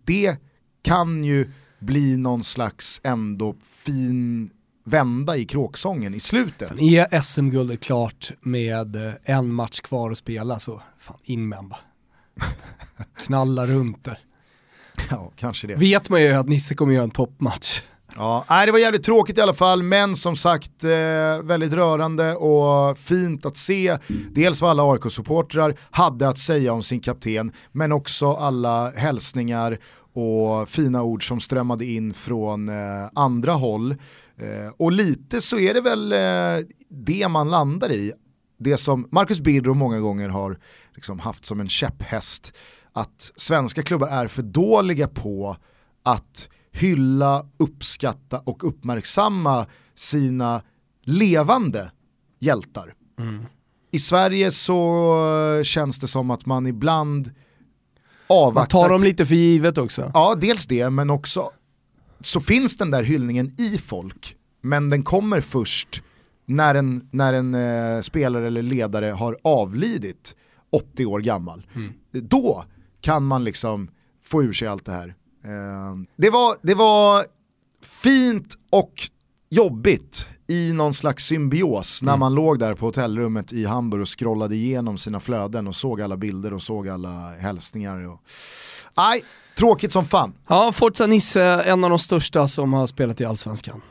[0.04, 0.36] det
[0.86, 4.50] kan ju bli någon slags ändå fin
[4.84, 6.68] vända i kråksången i slutet.
[6.68, 11.74] Sen är SM-guldet klart med eh, en match kvar att spela så fan in med.
[13.18, 14.18] Knalla runt där.
[15.10, 15.74] Ja, kanske det.
[15.74, 17.82] Vet man ju att Nisse kommer göra en toppmatch.
[18.16, 22.34] Ja, nej, det var jävligt tråkigt i alla fall, men som sagt eh, väldigt rörande
[22.34, 23.98] och fint att se
[24.30, 29.78] dels vad alla AIK-supportrar hade att säga om sin kapten, men också alla hälsningar
[30.16, 33.90] och fina ord som strömmade in från eh, andra håll.
[34.36, 38.12] Eh, och lite så är det väl eh, det man landar i,
[38.58, 40.58] det som Marcus Birro många gånger har
[40.94, 42.56] liksom haft som en käpphäst,
[42.92, 45.56] att svenska klubbar är för dåliga på
[46.02, 50.62] att hylla, uppskatta och uppmärksamma sina
[51.02, 51.90] levande
[52.38, 52.94] hjältar.
[53.18, 53.44] Mm.
[53.90, 57.30] I Sverige så känns det som att man ibland
[58.26, 58.78] avvaktar.
[58.78, 60.10] Man tar dem lite för givet också.
[60.14, 61.50] Ja, dels det, men också
[62.20, 66.02] så finns den där hyllningen i folk, men den kommer först
[66.44, 70.36] när en, när en eh, spelare eller ledare har avlidit
[70.70, 71.66] 80 år gammal.
[71.74, 71.92] Mm.
[72.12, 72.64] Då
[73.00, 73.90] kan man liksom
[74.24, 75.14] få ur sig allt det här.
[75.44, 77.24] Eh, det, var, det var
[77.82, 79.10] fint och
[79.50, 82.20] jobbigt i någon slags symbios när mm.
[82.20, 86.16] man låg där på hotellrummet i Hamburg och scrollade igenom sina flöden och såg alla
[86.16, 88.08] bilder och såg alla hälsningar.
[88.08, 88.20] Och...
[88.94, 89.24] Aj,
[89.58, 90.34] tråkigt som fan.
[90.48, 93.82] Ja, Forza Nisse, en av de största som har spelat i Allsvenskan.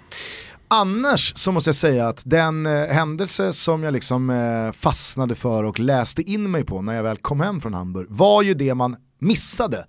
[0.67, 5.63] Annars så måste jag säga att den eh, händelse som jag liksom eh, fastnade för
[5.63, 8.73] och läste in mig på när jag väl kom hem från Hamburg var ju det
[8.75, 9.85] man missade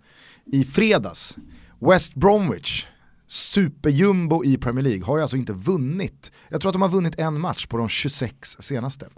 [0.53, 1.37] i fredags.
[1.81, 2.87] West Bromwich
[3.37, 7.19] superjumbo i Premier League har ju alltså inte vunnit, jag tror att de har vunnit
[7.19, 9.09] en match på de 26 senaste.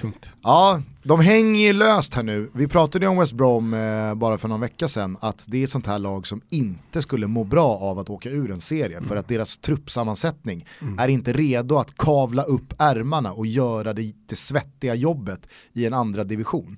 [0.00, 0.30] Tungt.
[0.42, 2.50] Ja, de hänger ju löst här nu.
[2.54, 5.64] Vi pratade ju om West Brom eh, bara för någon vecka sedan, att det är
[5.64, 8.96] ett sånt här lag som inte skulle må bra av att åka ur en serie,
[8.96, 9.08] mm.
[9.08, 10.98] för att deras truppsammansättning mm.
[10.98, 15.94] är inte redo att kavla upp ärmarna och göra det, det svettiga jobbet i en
[15.94, 16.76] andra division.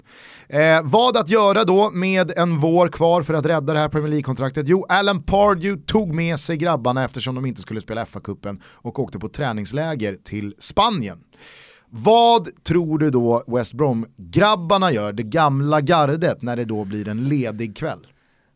[0.49, 4.11] Eh, vad att göra då med en vår kvar för att rädda det här Premier
[4.11, 4.69] League-kontraktet?
[4.69, 9.19] Jo, Alan Pardew tog med sig grabbarna eftersom de inte skulle spela FA-cupen och åkte
[9.19, 11.19] på träningsläger till Spanien.
[11.95, 17.25] Vad tror du då West Brom-grabbarna gör, det gamla gardet, när det då blir en
[17.25, 18.07] ledig kväll?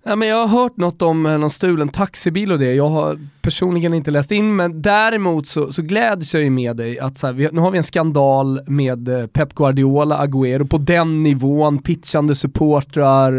[0.08, 3.18] Ja, men jag har hört något om eh, någon stulen taxibil och det, jag har
[3.42, 7.26] personligen inte läst in, men däremot så, så gläds jag ju med dig att så
[7.26, 11.78] här, vi, nu har vi en skandal med eh, Pep Guardiola, Agüero på den nivån,
[11.78, 13.32] pitchande supportrar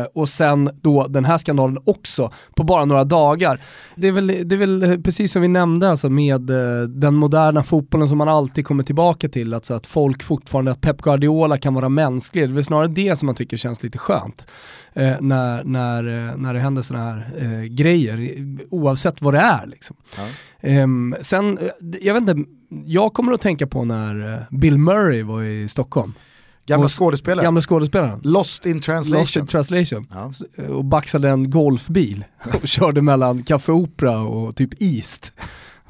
[0.00, 3.60] eh, och sen då den här skandalen också på bara några dagar.
[3.94, 6.42] Det är väl, det är väl precis som vi nämnde alltså med
[6.88, 11.02] den moderna fotbollen som man alltid kommer tillbaka till, alltså att folk fortfarande, att Pep
[11.02, 14.46] Guardiola kan vara mänsklig, det är väl snarare det som man tycker känns lite skönt
[14.94, 18.36] eh, när, när, eh, när det händer sådana här eh, grejer,
[18.70, 19.66] oavsett vad det är.
[19.66, 19.96] Liksom.
[20.16, 20.82] Ja.
[20.82, 21.64] Um, sen, eh,
[22.00, 22.50] jag vet inte,
[22.86, 26.14] jag kommer att tänka på när eh, Bill Murray var i Stockholm.
[26.66, 27.44] Gamla skådespelaren.
[27.44, 28.20] Gamla skådespelaren.
[28.22, 29.20] Lost in translation.
[29.20, 30.06] Lost in translation.
[30.10, 30.32] Ja.
[30.68, 32.24] Och baxade en golfbil
[32.54, 35.32] och körde mellan Café Opera och typ East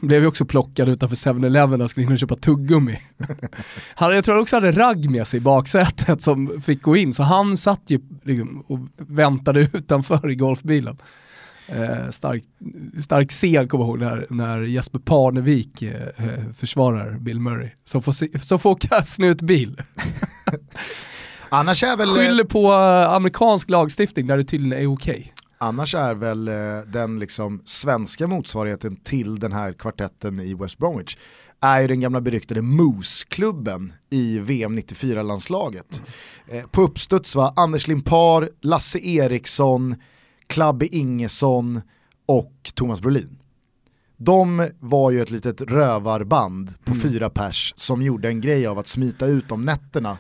[0.03, 3.01] blev ju också plockad utanför 7-Eleven och skulle in och köpa tuggummi.
[3.95, 7.12] han, jag tror han också hade ragg med sig i baksätet som fick gå in,
[7.12, 10.99] så han satt ju liksom och väntade utanför i golfbilen.
[11.67, 12.45] Eh, stark,
[13.03, 17.71] stark scen kommer jag ihåg när, när Jesper Parnevik eh, eh försvarar Bill Murray.
[17.85, 19.83] Som får, som får åka snutbil.
[21.49, 22.09] Annars är väl...
[22.09, 25.15] Skyller på eh, amerikansk lagstiftning där det tydligen är okej.
[25.15, 25.41] Okay.
[25.62, 26.55] Annars är väl eh,
[26.87, 31.16] den liksom svenska motsvarigheten till den här kvartetten i West Bromwich
[31.61, 36.03] är ju den gamla beryktade Moose-klubben i VM 94-landslaget.
[36.48, 36.59] Mm.
[36.59, 39.94] Eh, på uppstuds var Anders Limpar, Lasse Eriksson,
[40.46, 41.81] Klabbe Ingesson
[42.27, 43.38] och Thomas Brolin.
[44.16, 47.03] De var ju ett litet rövarband på mm.
[47.03, 50.18] fyra pers som gjorde en grej av att smita ut om nätterna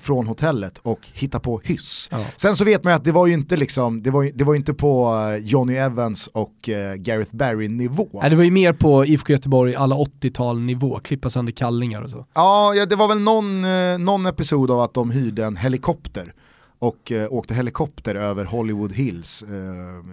[0.00, 2.08] från hotellet och hitta på hyss.
[2.12, 2.24] Ja.
[2.36, 4.54] Sen så vet man ju att det var ju inte liksom, det var, det var
[4.54, 8.08] inte på eh, Johnny Evans och eh, Gareth Barry nivå.
[8.12, 12.10] Nej det var ju mer på IFK Göteborg alla 80-tal nivå, klippa sönder kallingar och
[12.10, 12.26] så.
[12.34, 16.34] Ja, ja det var väl någon, eh, någon episod av att de hyrde en helikopter
[16.78, 20.04] och eh, åkte helikopter över Hollywood Hills eh,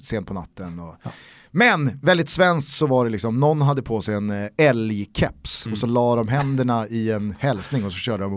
[0.00, 0.80] sent på natten.
[0.80, 1.10] Och, ja.
[1.56, 5.72] Men väldigt svenskt så var det liksom, någon hade på sig en eh, älgkeps mm.
[5.72, 8.32] och så la de händerna i en hälsning och så körde de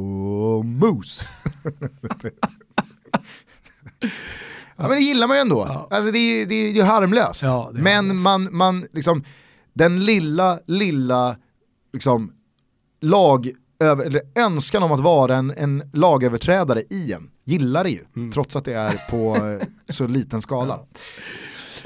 [0.80, 1.26] moose.
[4.76, 5.66] ja men det gillar man ju ändå.
[5.68, 5.88] Ja.
[5.92, 7.44] Alltså det är, det är ju harmlöst.
[7.44, 8.24] Ja, är men harmlöst.
[8.24, 9.24] man, man liksom,
[9.74, 11.36] den lilla, lilla
[11.94, 12.32] liksom,
[13.02, 18.06] lag, eller önskan om att vara en, en lagöverträdare i en, gillar det ju.
[18.16, 18.32] Mm.
[18.32, 20.80] Trots att det är på eh, så liten skala.
[20.94, 21.00] Ja.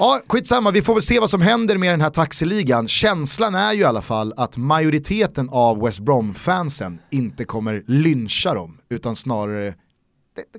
[0.02, 2.88] Ja, skitsamma, vi får väl se vad som händer med den här taxiligan.
[2.88, 8.78] Känslan är ju i alla fall att majoriteten av West Brom-fansen inte kommer lyncha dem,
[8.88, 9.74] utan snarare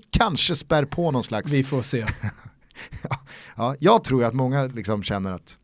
[0.09, 1.51] kanske spär på någon slags...
[1.51, 1.97] Vi får se.
[3.09, 3.19] ja,
[3.55, 5.57] ja, jag tror att många liksom känner att,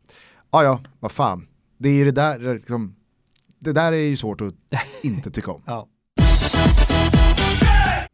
[0.50, 1.46] ja ja, vad fan,
[1.78, 2.94] det är ju det där, liksom,
[3.58, 4.54] det där är ju svårt att
[5.02, 5.62] inte tycka om.
[5.66, 5.88] ja.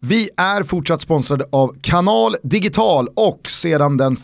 [0.00, 4.20] Vi är fortsatt sponsrade av Kanal Digital och sedan den 1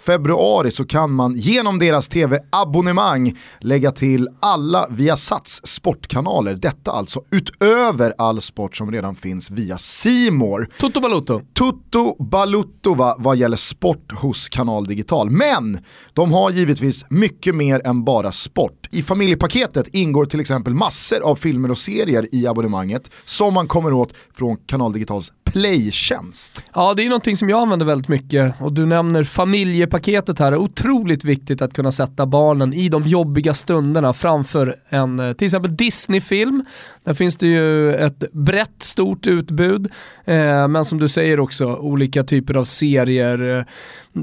[0.00, 6.54] februari så kan man genom deras tv-abonnemang lägga till alla Viasats sportkanaler.
[6.54, 10.68] Detta alltså utöver all sport som redan finns via Simor.
[10.78, 11.40] Toto Balutto.
[11.52, 15.30] Toto Balutto va, vad gäller sport hos Kanal Digital.
[15.30, 15.78] Men
[16.12, 18.88] de har givetvis mycket mer än bara sport.
[18.90, 23.92] I familjepaketet ingår till exempel massor av filmer och serier i abonnemanget som man kommer
[23.92, 26.62] åt från Kanal Digital Digitals playtjänst.
[26.74, 30.56] Ja, det är någonting som jag använder väldigt mycket och du nämner familjepaketet här.
[30.56, 35.76] Otroligt viktigt att kunna sätta barnen i de jobbiga stunderna framför en eh, till exempel
[35.76, 36.64] Disney-film.
[37.04, 39.90] Där finns det ju ett brett, stort utbud,
[40.24, 43.58] eh, men som du säger också olika typer av serier.
[43.58, 43.64] Eh,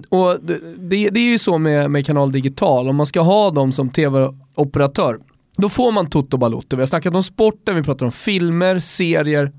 [0.09, 0.37] och
[0.79, 3.89] det, det är ju så med, med Kanal Digital, om man ska ha dem som
[3.89, 5.17] tv-operatör
[5.57, 6.75] då får man Toto Balotto.
[6.75, 9.51] Vi har snackat om sporten, vi pratar om filmer, serier,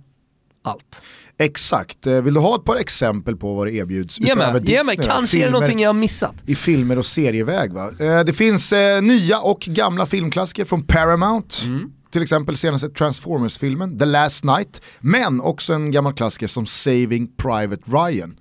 [0.62, 1.02] allt.
[1.40, 4.20] Exakt, eh, vill du ha ett par exempel på vad det erbjuds?
[4.20, 4.96] Ge mig, ge mig.
[4.96, 6.34] kanske är det någonting jag har missat.
[6.46, 7.90] I filmer och serieväg va?
[8.00, 11.62] Eh, det finns eh, nya och gamla filmklassiker från Paramount.
[11.64, 11.92] Mm.
[12.10, 14.82] Till exempel senaste Transformers-filmen, The Last Night.
[15.00, 18.36] Men också en gammal klassiker som Saving Private Ryan.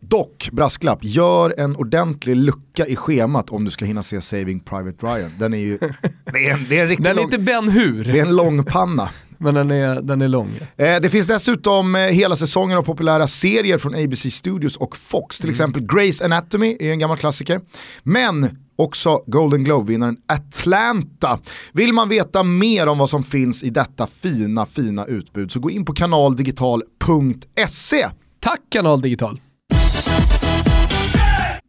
[0.00, 5.06] Dock, brasklapp, gör en ordentlig lucka i schemat om du ska hinna se Saving Private
[5.06, 5.30] Ryan.
[5.38, 5.78] Den är ju,
[6.32, 8.04] det är en, det är en riktigt Den är lång, inte Ben Hur.
[8.04, 9.08] Det är en lång panna.
[9.38, 10.58] Men den är, den är lång.
[10.76, 15.38] Eh, det finns dessutom eh, hela säsongen av populära serier från ABC Studios och Fox.
[15.38, 15.52] Till mm.
[15.52, 17.60] exempel Grey's Anatomy är en gammal klassiker.
[18.02, 21.38] Men också Golden Globe-vinnaren Atlanta.
[21.72, 25.70] Vill man veta mer om vad som finns i detta fina, fina utbud så gå
[25.70, 28.06] in på kanaldigital.se.
[28.40, 29.40] Tack Kanal Digital!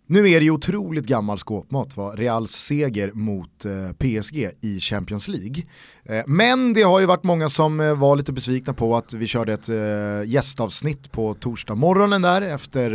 [0.08, 2.14] Nu är det ju otroligt gammal skåpmat va?
[2.16, 5.64] Reals seger mot eh, PSG i Champions League.
[6.04, 9.28] Eh, men det har ju varit många som eh, var lite besvikna på att vi
[9.28, 12.92] körde ett eh, gästavsnitt på torsdag morgonen där efter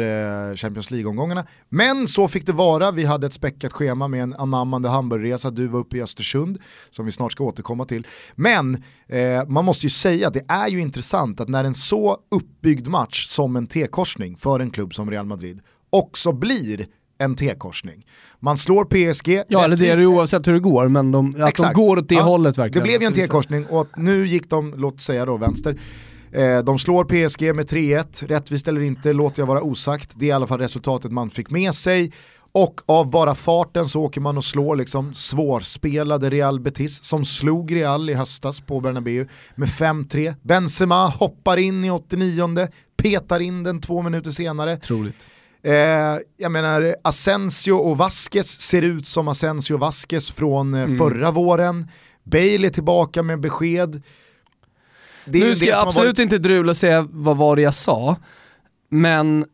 [0.50, 1.46] eh, Champions League-omgångarna.
[1.68, 5.66] Men så fick det vara, vi hade ett späckat schema med en anammande hamburgerresa, du
[5.66, 6.58] var uppe i Östersund
[6.90, 8.06] som vi snart ska återkomma till.
[8.34, 12.18] Men eh, man måste ju säga att det är ju intressant att när en så
[12.30, 16.86] uppbyggd match som en T-korsning för en klubb som Real Madrid också blir
[17.20, 18.06] en T-korsning.
[18.40, 19.42] Man slår PSG.
[19.48, 21.74] Ja, eller det är det oavsett hur det går, men de, att Exakt.
[21.74, 22.84] de går åt det ja, hållet verkligen.
[22.84, 25.78] Det blev ju en T-korsning och nu gick de, låt säga då, vänster.
[26.32, 30.10] Eh, de slår PSG med 3-1, rättvist eller inte låter jag vara osagt.
[30.16, 32.12] Det är i alla fall resultatet man fick med sig.
[32.52, 37.74] Och av bara farten så åker man och slår liksom svårspelade Real Betis som slog
[37.74, 40.34] Real i höstas på Bernabéu med 5-3.
[40.42, 44.76] Benzema hoppar in i 89 petar in den två minuter senare.
[44.76, 45.26] Troligt.
[45.62, 50.98] Eh, jag menar, Asensio och Vasquez ser ut som Asensio och Vasquez från eh, mm.
[50.98, 51.88] förra våren.
[52.24, 54.02] Bale är tillbaka med besked.
[55.24, 56.18] nu ska jag absolut varit...
[56.18, 58.16] inte drula och säga vad var det jag sa,
[58.88, 59.44] men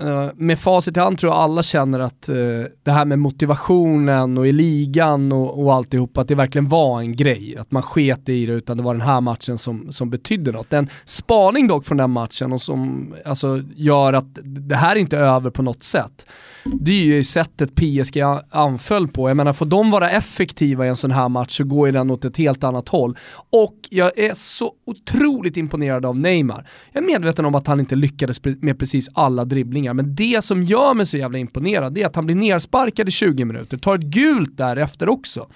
[0.00, 4.38] Eh, med facit i hand tror jag alla känner att uh, det här med motivationen
[4.38, 7.56] och i ligan och, och alltihop, att det verkligen var en grej.
[7.58, 10.72] Att man sket i det utan det var den här matchen som, som betydde något.
[10.72, 15.18] En spaning dock från den matchen och som alltså, gör att det här är inte
[15.18, 16.26] över på något sätt
[16.64, 18.20] det är ju sättet PSG
[18.50, 19.30] anföll på.
[19.30, 22.10] Jag menar, får de vara effektiva i en sån här match så går ju den
[22.10, 23.16] åt ett helt annat håll.
[23.50, 26.68] Och jag är så otroligt imponerad av Neymar.
[26.92, 30.62] Jag är medveten om att han inte lyckades med precis alla dribblingar, men det som
[30.62, 34.04] gör mig så jävla imponerad är att han blir nersparkad i 20 minuter, tar ett
[34.04, 35.48] gult därefter också.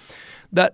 [0.49, 0.69] Där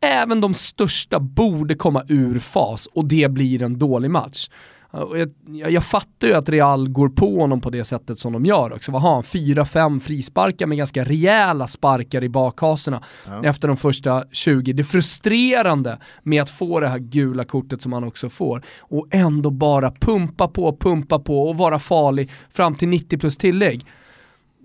[0.00, 4.48] även de största borde komma ur fas och det blir en dålig match.
[4.92, 8.72] Jag, jag, fattar ju att Real går på honom på det sättet som de gör
[8.72, 8.92] också.
[8.92, 9.22] Vad har han?
[9.22, 13.44] Fyra, fem frisparkar med ganska rejäla sparkar i bakhaserna ja.
[13.44, 14.72] efter de första 20.
[14.72, 19.06] Det är frustrerande med att få det här gula kortet som han också får och
[19.10, 23.86] ändå bara pumpa på, pumpa på och vara farlig fram till 90 plus tillägg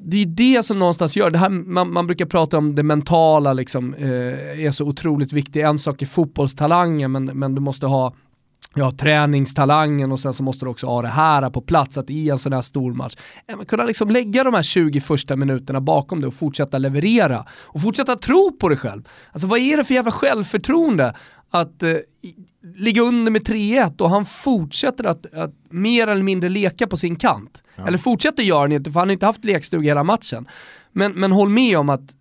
[0.05, 3.53] det är det som någonstans gör, det här, man, man brukar prata om det mentala
[3.53, 5.63] liksom, eh, är så otroligt viktigt.
[5.63, 8.13] En sak är fotbollstalangen men, men du måste ha
[8.73, 12.29] ja, träningstalangen och sen så måste du också ha det här på plats, att i
[12.29, 13.15] en sån här stor match,
[13.67, 17.45] kunna liksom lägga de här 20 första minuterna bakom det och fortsätta leverera.
[17.51, 19.07] Och fortsätta tro på dig själv.
[19.31, 21.13] Alltså vad är det för jävla självförtroende
[21.49, 21.93] att eh,
[22.75, 27.15] ligga under med 3-1 och han fortsätter att, att, mer eller mindre leka på sin
[27.15, 27.63] kant.
[27.75, 27.87] Ja.
[27.87, 30.47] Eller fortsätter göra det inte, för han har inte haft lekstuga hela matchen.
[30.91, 32.15] Men, men håll med om att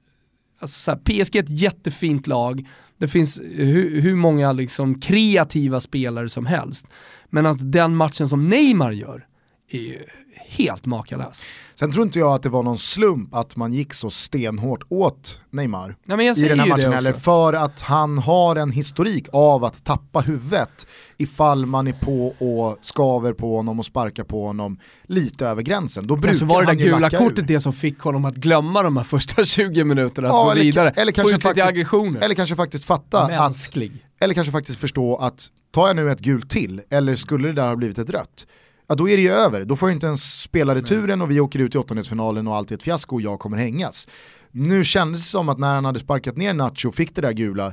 [0.61, 2.68] alltså så här, PSG är ett jättefint lag,
[3.03, 6.86] det finns hur, hur många liksom kreativa spelare som helst.
[7.30, 9.26] Men att den matchen som Neymar gör
[9.70, 9.98] är ju
[10.36, 11.42] helt makalös.
[11.83, 15.41] Sen tror inte jag att det var någon slump att man gick så stenhårt åt
[15.51, 17.12] Neymar ja, i den här matchen heller.
[17.12, 20.87] För att han har en historik av att tappa huvudet
[21.18, 26.07] ifall man är på och skaver på honom och sparkar på honom lite över gränsen.
[26.07, 27.43] Då kanske var det där gula kortet ur.
[27.43, 30.62] det som fick honom att glömma de här första 20 minuterna, att ja, gå eller,
[30.62, 32.20] vidare, eller kanske, faktiskt, aggressioner.
[32.20, 33.93] eller kanske faktiskt fatta Mänsklig.
[33.95, 37.55] att, eller kanske faktiskt förstå att tar jag nu ett gult till, eller skulle det
[37.55, 38.47] där ha blivit ett rött,
[38.93, 39.64] ja då är det ju över.
[39.64, 42.70] Då får jag inte ens spela returen och vi åker ut i åttondelsfinalen och allt
[42.70, 44.09] är ett fiasko och jag kommer hängas.
[44.51, 47.32] Nu kändes det som att när han hade sparkat ner Nacho och fick det där
[47.32, 47.72] gula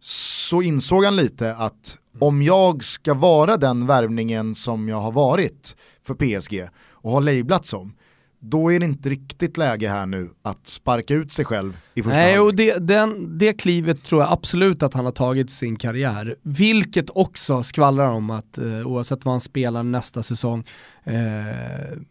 [0.00, 5.76] så insåg han lite att om jag ska vara den värvningen som jag har varit
[6.06, 7.92] för PSG och har lablat som,
[8.40, 12.20] då är det inte riktigt läge här nu att sparka ut sig själv i första
[12.20, 15.76] Nej, och det, den, det klivet tror jag absolut att han har tagit i sin
[15.76, 16.36] karriär.
[16.42, 20.64] Vilket också skvallrar om att eh, oavsett vad han spelar nästa säsong,
[21.04, 21.14] eh,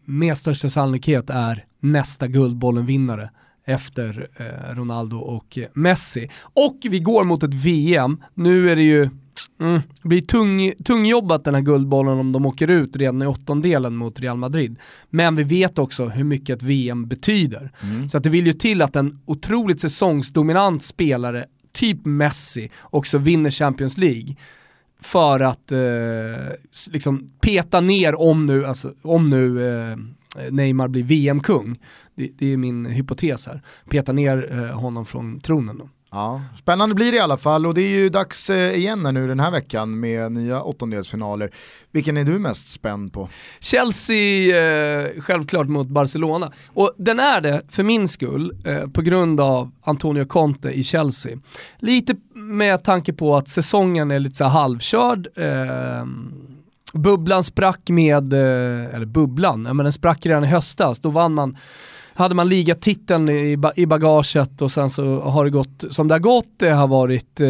[0.04, 3.30] med största sannolikhet är nästa Guldbollen-vinnare
[3.64, 6.30] efter eh, Ronaldo och Messi.
[6.42, 9.08] Och vi går mot ett VM, nu är det ju
[9.60, 9.80] Mm.
[10.02, 14.20] Det blir tung, tungjobbat den här guldbollen om de åker ut redan i åttondelen mot
[14.20, 14.76] Real Madrid.
[15.10, 17.72] Men vi vet också hur mycket ett VM betyder.
[17.82, 18.08] Mm.
[18.08, 23.50] Så att det vill ju till att en otroligt säsongsdominant spelare, typ Messi, också vinner
[23.50, 24.36] Champions League.
[25.00, 25.78] För att eh,
[26.90, 29.96] liksom peta ner om nu, alltså, om nu eh,
[30.50, 31.78] Neymar blir VM-kung.
[32.14, 33.62] Det, det, är min hypotes här.
[33.90, 35.88] Peta ner eh, honom från tronen då.
[36.12, 39.26] Ja, spännande blir det i alla fall och det är ju dags eh, igen nu
[39.26, 41.50] den här veckan med nya åttondelsfinaler.
[41.90, 43.28] Vilken är du mest spänd på?
[43.60, 46.52] Chelsea, eh, självklart mot Barcelona.
[46.68, 51.38] Och den är det för min skull eh, på grund av Antonio Conte i Chelsea.
[51.78, 55.28] Lite med tanke på att säsongen är lite så halvkörd.
[55.36, 56.04] Eh,
[56.92, 60.98] bubblan sprack med, eh, eller bubblan, men den sprack redan i höstas.
[60.98, 61.56] Då vann man
[62.20, 66.18] hade man ligatiteln i, i bagaget och sen så har det gått som det har
[66.20, 66.48] gått.
[66.56, 67.48] Det har varit eh,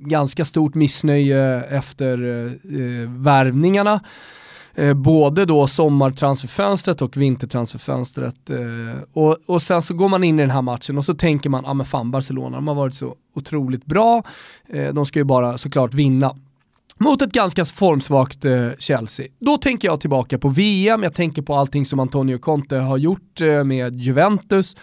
[0.00, 4.00] ganska stort missnöje efter eh, värvningarna.
[4.78, 8.50] Eh, både då sommartransferfönstret och vintertransferfönstret.
[8.50, 11.50] Eh, och, och sen så går man in i den här matchen och så tänker
[11.50, 14.22] man, ja ah, men fan Barcelona, de har varit så otroligt bra.
[14.68, 16.36] Eh, de ska ju bara såklart vinna
[16.98, 19.26] mot ett ganska formsvagt eh, Chelsea.
[19.38, 23.40] Då tänker jag tillbaka på VM, jag tänker på allting som Antonio Conte har gjort
[23.40, 24.76] eh, med Juventus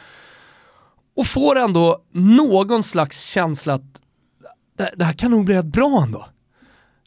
[1.15, 4.01] och får ändå någon slags känsla att
[4.77, 6.25] det, det, här kan nog bli rätt bra ändå.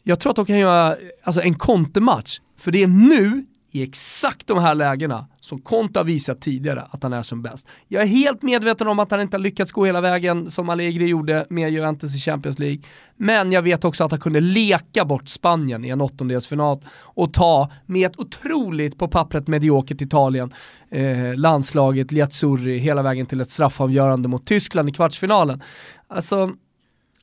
[0.03, 3.45] Jag tror att de kan göra alltså, en Conte-match, för det är nu
[3.77, 7.67] i exakt de här lägena som Konta har visat tidigare att han är som bäst.
[7.87, 11.07] Jag är helt medveten om att han inte har lyckats gå hela vägen som Allegri
[11.07, 12.79] gjorde med Juventus i Champions League.
[13.17, 17.71] Men jag vet också att han kunde leka bort Spanien i en åttondelsfinal och ta,
[17.85, 20.53] med ett otroligt på pappret mediokert Italien,
[20.91, 25.61] eh, landslaget Liazzurri hela vägen till ett straffavgörande mot Tyskland i kvartsfinalen.
[26.07, 26.51] Alltså,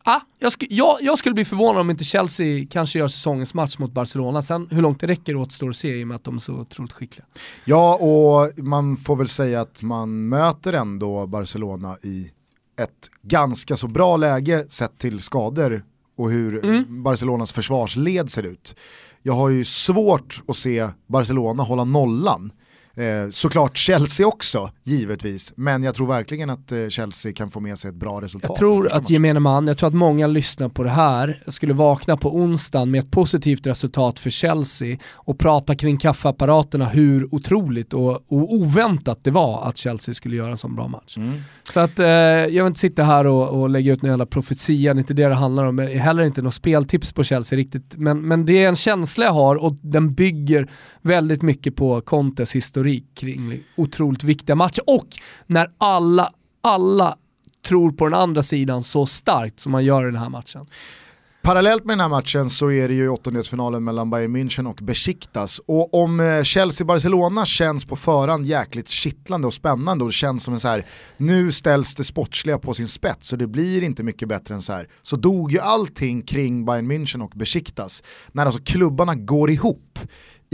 [0.07, 3.79] Ah, jag, sk jag, jag, skulle bli förvånad om inte Chelsea kanske gör säsongens match
[3.79, 4.43] mot Barcelona.
[4.43, 6.53] Sen hur långt det räcker återstår att se i och med att de är så
[6.53, 7.27] otroligt skickliga.
[7.65, 12.31] Ja, och man får väl säga att man möter ändå Barcelona i
[12.81, 15.85] ett ganska så bra läge sett till skador
[16.17, 17.03] och hur mm.
[17.03, 18.77] Barcelonas försvarsled ser ut.
[19.23, 22.53] Jag har ju svårt att se Barcelona hålla nollan
[22.97, 25.53] Eh, såklart Chelsea också, givetvis.
[25.57, 28.49] Men jag tror verkligen att eh, Chelsea kan få med sig ett bra resultat.
[28.49, 32.17] Jag tror att gemene man, jag tror att många lyssnar på det här, skulle vakna
[32.17, 38.11] på onsdagen med ett positivt resultat för Chelsea och prata kring kaffeapparaterna hur otroligt och,
[38.11, 41.17] och oväntat det var att Chelsea skulle göra en sån bra match.
[41.17, 41.41] Mm.
[41.63, 44.91] Så att eh, jag vill inte sitta här och, och lägga ut några jävla profetia,
[44.91, 47.97] inte det det handlar om, heller inte något speltips på Chelsea riktigt.
[47.97, 50.69] Men, men det är en känsla jag har och den bygger
[51.03, 54.83] väldigt mycket på Contes historik kring otroligt viktiga matcher.
[54.87, 55.09] Och
[55.47, 56.31] när alla,
[56.61, 57.17] alla
[57.67, 60.67] tror på den andra sidan så starkt som man gör i den här matchen.
[61.43, 65.61] Parallellt med den här matchen så är det ju åttondelsfinalen mellan Bayern München och Besiktas.
[65.67, 70.55] Och om eh, Chelsea-Barcelona känns på förhand jäkligt kittlande och spännande och det känns som
[70.55, 74.29] en så här, nu ställs det sportsliga på sin spets och det blir inte mycket
[74.29, 74.89] bättre än så här.
[75.03, 78.03] Så dog ju allting kring Bayern München och Besiktas.
[78.33, 79.99] När alltså klubbarna går ihop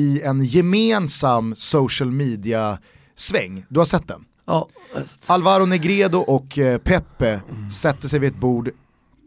[0.01, 3.64] i en gemensam social media-sväng.
[3.68, 4.24] Du har sett den?
[4.46, 4.68] Ja.
[5.26, 7.70] Alvaro Negredo och eh, Pepe mm.
[7.70, 8.70] sätter sig vid ett bord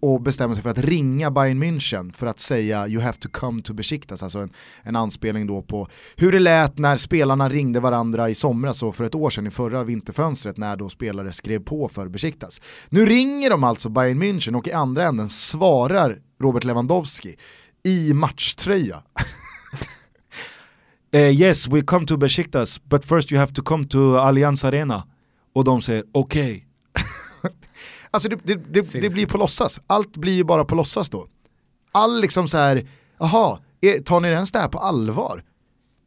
[0.01, 3.61] och bestämmer sig för att ringa Bayern München för att säga you have to come
[3.61, 4.49] to Besiktas, alltså en,
[4.84, 9.03] en anspelning då på hur det lät när spelarna ringde varandra i somras och för
[9.03, 12.61] ett år sedan i förra vinterfönstret när då spelare skrev på för Besiktas.
[12.89, 17.36] Nu ringer de alltså Bayern München och i andra änden svarar Robert Lewandowski
[17.84, 19.03] i matchtröja.
[21.16, 25.03] uh, yes, we come to Besiktas, but first you have to come to Allianz Arena.
[25.53, 26.43] Och de säger okej.
[26.51, 26.61] Okay.
[28.11, 31.28] Alltså det, det, det, det blir på låtsas, allt blir ju bara på låtsas då.
[31.91, 32.88] All liksom så här,
[33.20, 33.59] jaha,
[34.05, 35.43] tar ni ens det här på allvar?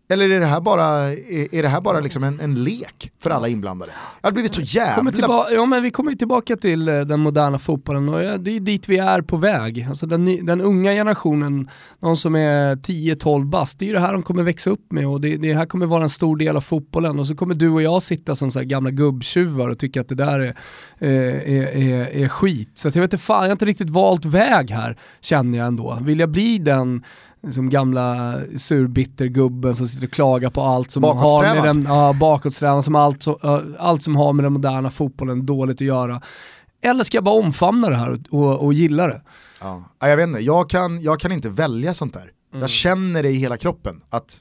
[0.09, 3.31] Eller är det här bara, är, är det här bara liksom en, en lek för
[3.31, 3.93] alla inblandade?
[4.21, 5.47] Det har blivit så jävla...
[5.51, 8.99] ja men vi kommer tillbaka till eh, den moderna fotbollen och det är dit vi
[8.99, 9.87] är på väg.
[9.89, 14.13] Alltså den, den unga generationen, de som är 10-12 bast, det är ju det här
[14.13, 16.61] de kommer växa upp med och det, det här kommer vara en stor del av
[16.61, 20.09] fotbollen och så kommer du och jag sitta som så gamla gubbtjuvar och tycka att
[20.09, 20.55] det där är,
[20.99, 22.71] eh, är, är, är skit.
[22.75, 25.99] Så jag vet inte fan, jag har inte riktigt valt väg här känner jag ändå.
[26.03, 27.03] Vill jag bli den
[27.47, 32.83] liksom gamla surbittergubben som sitter och klagar på allt som har med den, ja, bakåtsträvan,
[32.83, 36.23] som allt, så, allt som har med den moderna fotbollen dåligt att göra.
[36.83, 39.23] Eller ska jag bara omfamna det här och, och, och gilla det?
[39.61, 39.83] Ja.
[39.99, 42.31] Jag vet inte, jag kan, jag kan inte välja sånt där.
[42.53, 42.61] Mm.
[42.61, 44.39] Jag känner det i hela kroppen att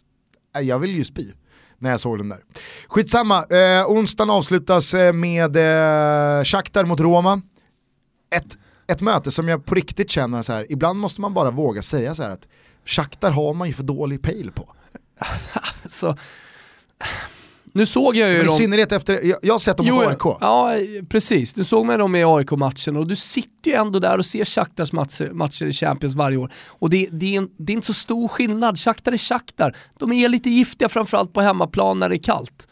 [0.61, 1.31] jag vill ju spy
[1.77, 2.39] när jag såg den där.
[2.87, 7.41] Skitsamma, eh, onsdagen avslutas eh, med eh, Shakhtar mot Roma.
[8.35, 11.81] Ett, ett möte som jag på riktigt känner så här, ibland måste man bara våga
[11.81, 12.47] säga så här att
[12.86, 14.67] Shakhtar har man ju för dålig pejl på.
[15.89, 16.17] så,
[17.75, 18.57] nu såg jag ju Men I dem...
[18.57, 20.38] synnerhet efter, jag, jag har sett dem mot AIK.
[20.41, 20.75] Ja,
[21.09, 21.55] precis.
[21.55, 24.91] Nu såg man dem i AIK-matchen och du sitter ju ändå där och ser Shakhtars
[24.91, 26.51] matcher, matcher i Champions varje år.
[26.67, 28.79] Och det, det, är en, det är inte så stor skillnad.
[28.79, 29.77] Shakhtar är Shakhtar.
[29.99, 32.67] De är lite giftiga framförallt på hemmaplan när det är kallt.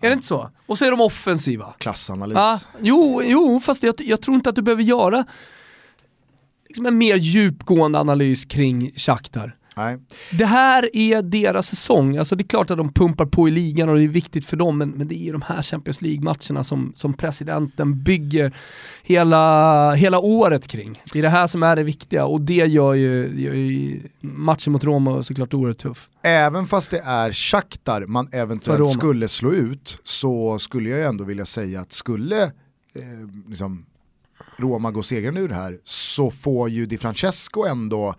[0.00, 0.50] Är det inte så?
[0.66, 1.74] Och så är de offensiva.
[1.78, 2.34] Klassanalys.
[2.36, 5.24] Ja, jo, jo, fast jag, jag tror inte att du behöver göra
[6.70, 9.56] liksom en mer djupgående analys kring Shakhtar.
[9.76, 9.98] Nej.
[10.32, 13.88] Det här är deras säsong, alltså det är klart att de pumpar på i ligan
[13.88, 16.92] och det är viktigt för dem, men, men det är de här Champions League-matcherna som,
[16.94, 18.56] som presidenten bygger
[19.02, 21.02] hela, hela året kring.
[21.12, 24.72] Det är det här som är det viktiga och det gör ju, gör ju matchen
[24.72, 26.08] mot Roma såklart oerhört tuff.
[26.22, 31.44] Även fast det är Shakhtar man eventuellt skulle slå ut så skulle jag ändå vilja
[31.44, 32.50] säga att skulle eh,
[33.48, 33.86] liksom
[34.60, 38.14] Roma går segrande ur det här så får ju Di Francesco ändå,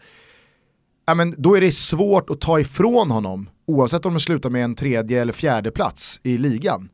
[1.06, 4.64] ja men då är det svårt att ta ifrån honom oavsett om de slutar med
[4.64, 6.90] en tredje eller fjärde plats i ligan.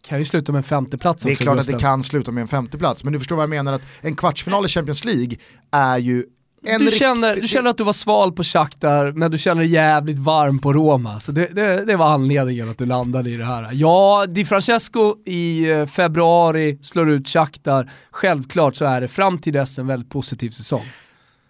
[0.00, 2.48] Kan ju sluta med en femteplats Det är klart att det kan sluta med en
[2.48, 5.36] femteplats, men du förstår vad jag menar att en kvartsfinal i Champions League
[5.70, 6.24] är ju
[6.66, 7.44] en du, känner, riktig...
[7.44, 10.72] du känner att du var sval på Shakhtar, men du känner dig jävligt varm på
[10.72, 11.20] Roma.
[11.20, 13.70] Så det, det, det, var anledningen att du landade i det här.
[13.72, 17.90] Ja, Di Francesco i eh, februari slår ut Shakhtar.
[18.10, 20.84] Självklart så är det fram till dess en väldigt positiv säsong.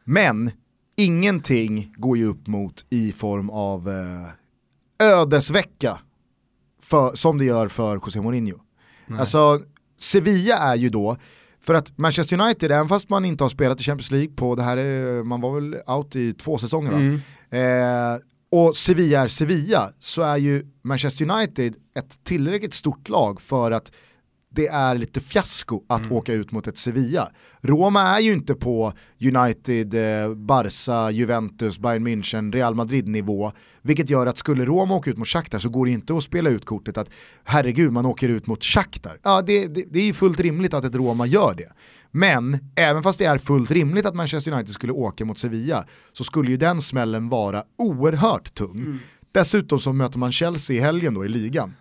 [0.04, 0.50] Men
[0.96, 5.98] ingenting går ju upp mot i form av eh, ödesvecka
[6.82, 8.58] för, som det gör för José Mourinho.
[9.06, 9.20] Nej.
[9.20, 9.60] Alltså,
[9.98, 11.16] Sevilla är ju då
[11.66, 14.62] för att Manchester United, även fast man inte har spelat i Champions League på det
[14.62, 16.98] här, är, man var väl out i två säsonger va?
[16.98, 17.20] Mm.
[17.50, 23.70] Eh, och Sevilla är Sevilla, så är ju Manchester United ett tillräckligt stort lag för
[23.70, 23.92] att
[24.56, 26.12] det är lite fiasko att mm.
[26.12, 27.28] åka ut mot ett Sevilla.
[27.60, 33.52] Roma är ju inte på United, eh, Barca, Juventus, Bayern München, Real Madrid nivå.
[33.82, 36.50] Vilket gör att skulle Roma åka ut mot Shakhtar så går det inte att spela
[36.50, 37.10] ut kortet att
[37.44, 39.18] herregud man åker ut mot Shakhtar.
[39.22, 41.72] Ja det, det, det är ju fullt rimligt att ett Roma gör det.
[42.10, 46.24] Men även fast det är fullt rimligt att Manchester United skulle åka mot Sevilla så
[46.24, 48.76] skulle ju den smällen vara oerhört tung.
[48.76, 48.98] Mm.
[49.32, 51.74] Dessutom så möter man Chelsea i helgen då i ligan.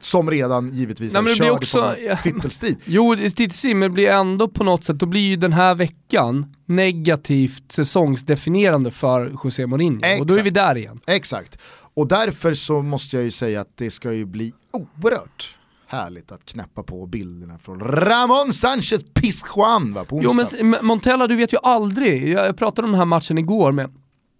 [0.00, 2.76] Som redan givetvis Nej, är körd också, på titelstrid.
[2.84, 6.54] Jo, titelstrid, men det blir ändå på något sätt, då blir ju den här veckan
[6.66, 9.98] negativt säsongsdefinierande för José Mourinho.
[9.98, 10.20] Exakt.
[10.20, 11.00] Och då är vi där igen.
[11.06, 11.58] Exakt.
[11.94, 15.56] Och därför så måste jag ju säga att det ska ju bli oerhört
[15.90, 20.56] härligt att knäppa på bilderna från Ramon Sanchez Pizjuan va, på onsdag.
[20.60, 23.90] Jo men Montella du vet ju aldrig, jag pratade om den här matchen igår med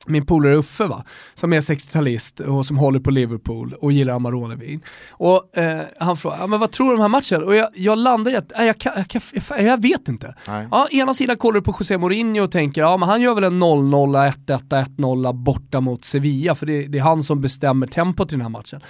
[0.06, 4.80] min polare Uffe va, som är 60-talist och som håller på Liverpool och gillar Amarone-vin.
[5.10, 7.44] Och eh, han frågar, men vad tror du om den här matchen?
[7.44, 10.34] Och jag, jag landar i att, äh, jag, kan, jag, kan, jag, vet inte.
[10.70, 13.44] Ja, ena sidan kollar du på José Mourinho och tänker, ja men han gör väl
[13.44, 18.32] en 0-0, 1-1, 1-0 borta mot Sevilla, för det, det är han som bestämmer tempot
[18.32, 18.80] i den här matchen.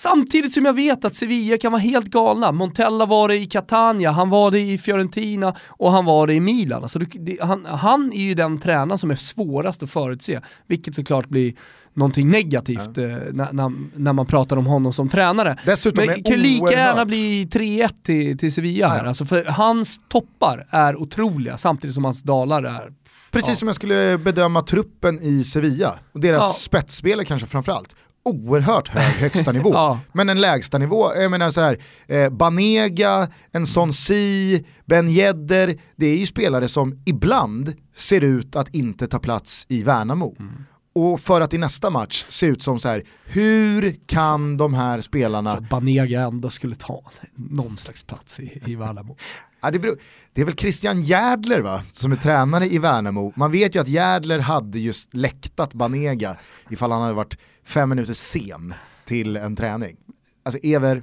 [0.00, 2.52] Samtidigt som jag vet att Sevilla kan vara helt galna.
[2.52, 6.40] Montella var det i Catania, han var det i Fiorentina och han var det i
[6.40, 6.82] Milan.
[6.82, 11.28] Alltså det, han, han, är ju den tränaren som är svårast att förutse, vilket såklart
[11.28, 11.54] blir
[11.94, 13.02] någonting negativt ja.
[13.02, 15.58] eh, när, när, när, man pratar om honom som tränare.
[15.64, 19.08] Dessutom Men det kan lika gärna bli 3-1 till, till Sevilla här, ja.
[19.08, 22.92] alltså för hans toppar är otroliga samtidigt som hans dalar är
[23.30, 23.56] Precis ja.
[23.56, 26.52] som jag skulle bedöma truppen i Sevilla, och deras ja.
[26.52, 29.70] spetsspelare kanske framförallt oerhört hög högsta nivå.
[29.72, 30.00] ja.
[30.12, 35.78] Men en lägsta nivå, jag menar så här, eh, Banega, en sån Si, Ben Yedder,
[35.96, 40.36] det är ju spelare som ibland ser ut att inte ta plats i Värnamo.
[40.38, 40.64] Mm.
[40.92, 45.00] Och för att i nästa match se ut som så här, hur kan de här
[45.00, 45.56] spelarna...
[45.56, 47.02] Så Banega ändå skulle ta
[47.34, 49.16] någon slags plats i, i Värnamo.
[49.62, 49.98] Ja, det, beror,
[50.32, 53.32] det, är väl Christian Jädler va, som är tränare i Värnamo.
[53.36, 56.36] Man vet ju att Jädler hade just läktat Banega
[56.70, 59.96] ifall han hade varit fem minuter sen till en träning.
[60.42, 61.02] Alltså Ever,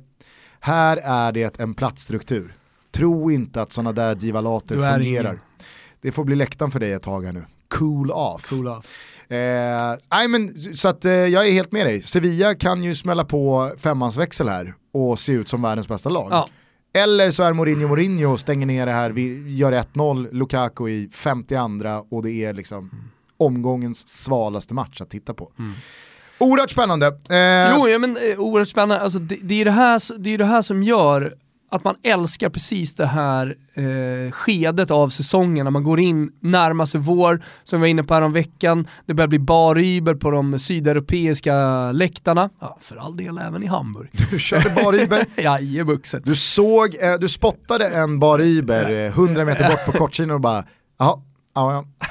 [0.59, 2.55] här är det en platsstruktur.
[2.91, 5.29] Tro inte att sådana där divalater fungerar.
[5.29, 5.39] Ingen.
[6.01, 7.45] Det får bli läktaren för dig ett tag här nu.
[7.67, 8.49] Cool off.
[8.49, 8.85] Cool off.
[9.31, 12.01] Eh, men, så att, eh, jag är helt med dig.
[12.01, 16.27] Sevilla kan ju smälla på femmansväxel här och se ut som världens bästa lag.
[16.31, 16.47] Ja.
[16.93, 21.09] Eller så är Mourinho Mourinho och stänger ner det här, vi gör 1-0, Lukaku i
[21.11, 23.03] 52 och det är liksom mm.
[23.37, 25.51] omgångens svalaste match att titta på.
[25.59, 25.73] Mm.
[26.39, 27.07] Oerhört spännande.
[27.07, 27.75] Eh...
[27.75, 29.03] Jo, ja, men eh, oerhört spännande.
[29.03, 31.31] Alltså, det, det, är det, här, det är det här som gör
[31.71, 36.85] att man älskar precis det här eh, skedet av säsongen när man går in, närmar
[36.85, 38.87] sig vår, som vi var inne på här veckan.
[39.05, 44.09] det börjar bli baryber på de sydeuropeiska läktarna, ja, för all del även i Hamburg.
[44.31, 45.25] Du körde baryber?
[45.41, 46.21] Jajebuksen.
[46.25, 50.63] Du såg, eh, du spottade en baryber 100 meter bort på kortsidan och bara,
[50.99, 51.21] jaha,
[51.57, 52.09] Ja, ja.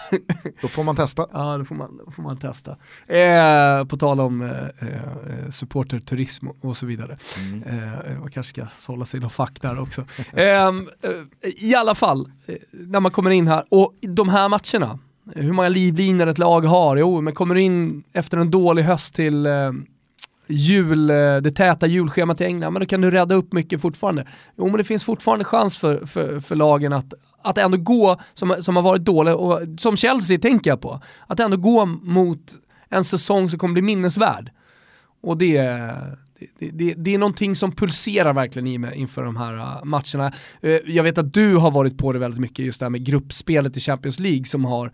[0.60, 1.26] Då får man testa.
[1.32, 2.76] ja, då får man, då får man testa.
[3.06, 7.18] Eh, på tal om eh, eh, supporterturism och så vidare.
[7.38, 7.62] Mm.
[7.62, 10.04] Eh, man kanske ska hålla sig i någon fack där också.
[10.32, 14.98] Ehm, eh, I alla fall, eh, när man kommer in här, och de här matcherna,
[15.34, 19.46] hur många livlinor ett lag har, jo, men kommer in efter en dålig höst till
[19.46, 19.72] eh,
[20.46, 24.26] jul, det täta julschemat i England, men då kan du rädda upp mycket fortfarande.
[24.56, 27.14] Jo men det finns fortfarande chans för, för, för lagen att,
[27.46, 31.40] att ändå gå, som, som har varit dålig, och som Chelsea tänker jag på, att
[31.40, 32.54] ändå gå mot
[32.88, 34.50] en säsong som kommer bli minnesvärd.
[35.22, 35.60] Och det,
[36.58, 40.32] det, det, det, är någonting som pulserar verkligen i mig inför de här äh, matcherna.
[40.60, 43.04] Eh, jag vet att du har varit på det väldigt mycket, just det här med
[43.04, 44.92] gruppspelet i Champions League som har,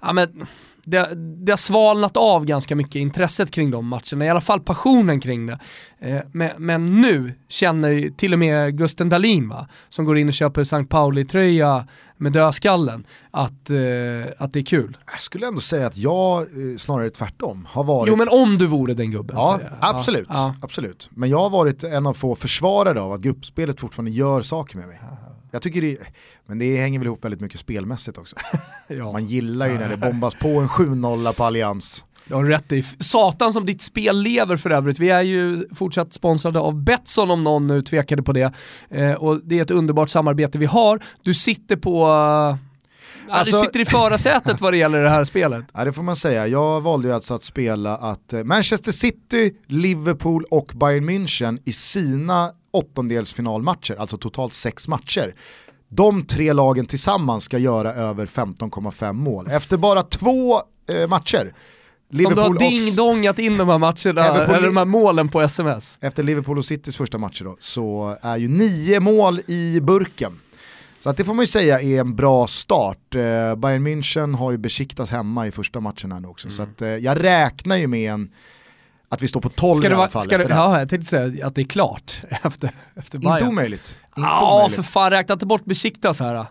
[0.00, 0.46] ja men
[0.84, 5.20] det, det har svalnat av ganska mycket intresset kring de matcherna, i alla fall passionen
[5.20, 5.58] kring det.
[6.00, 10.34] Eh, men, men, nu känner till och med Gusten Dahlin va, som går in och
[10.34, 10.84] köper St.
[10.84, 14.96] Pauli-tröja med dödskallen, att, eh, att det är kul.
[15.10, 18.08] Jag skulle ändå säga att jag eh, snarare tvärtom har varit...
[18.08, 19.36] Jo men om du vore den gubben.
[19.36, 20.54] Ja, absolut, ja.
[20.62, 21.10] absolut.
[21.10, 24.86] Men jag har varit en av få försvarare av att gruppspelet fortfarande gör saker med
[24.86, 25.00] mig.
[25.54, 25.98] Jag tycker det,
[26.46, 28.36] men det hänger väl ihop väldigt mycket spelmässigt också.
[28.88, 29.12] ja.
[29.12, 32.04] Man gillar ju när det bombas på en 7-0 på Allians.
[32.24, 32.82] Du har rätt i.
[32.82, 34.98] Satan som ditt spel lever för övrigt.
[34.98, 38.52] Vi är ju fortsatt sponsrade av Betsson om någon nu tvekade på det.
[38.90, 41.02] Eh, och det är ett underbart samarbete vi har.
[41.22, 42.08] Du sitter på
[43.28, 45.64] Alltså, du sitter i förarsätet vad det gäller det här spelet.
[45.74, 46.46] Ja det får man säga.
[46.46, 51.72] Jag valde ju alltså att spela att eh, Manchester City, Liverpool och Bayern München i
[51.72, 55.34] sina åttondelsfinalmatcher, alltså totalt sex matcher.
[55.88, 59.48] De tre lagen tillsammans ska göra över 15,5 mål.
[59.50, 61.52] Efter bara två eh, matcher
[62.10, 65.98] Liverpool Som du har ding-dongat in de här matcherna, eller de här målen på sms.
[66.00, 70.40] Efter Liverpool och Citys första matcher då, så är ju nio mål i burken.
[71.04, 73.14] Så att det får man ju säga är en bra start.
[73.14, 73.20] Eh,
[73.56, 76.48] Bayern München har ju besiktats hemma i första matchen här nu också.
[76.48, 76.56] Mm.
[76.56, 78.30] Så att, eh, jag räknar ju med en
[79.08, 80.22] att vi står på 12 ska i alla fall.
[80.22, 83.34] Ska det, ja, jag tänkte säga att det är klart efter, efter Bayern.
[83.34, 83.96] Inte omöjligt.
[84.16, 86.46] Ja, för fan räkna inte bort Besiktas här.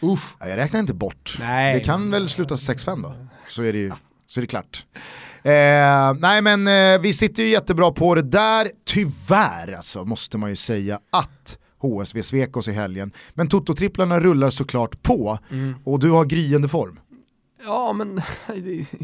[0.00, 0.36] Uff.
[0.40, 1.36] Ja, jag räknar inte bort.
[1.40, 1.74] Nej.
[1.74, 3.14] Det kan väl sluta 6-5 då,
[3.48, 3.92] så är det ju
[4.28, 4.84] så är det klart.
[5.42, 10.50] Eh, nej men eh, vi sitter ju jättebra på det där, tyvärr alltså måste man
[10.50, 13.12] ju säga att HSV svek oss i helgen.
[13.34, 15.74] Men Toto-tripplarna rullar såklart på mm.
[15.84, 16.98] och du har gryende form.
[17.64, 18.14] Ja men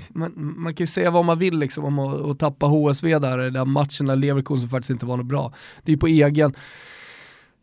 [0.08, 3.50] man, man, kan ju säga vad man vill liksom om att, att tappa HSV där,
[3.50, 5.52] den matchen där Leverkusen faktiskt inte var något bra.
[5.82, 6.54] Det är ju på egen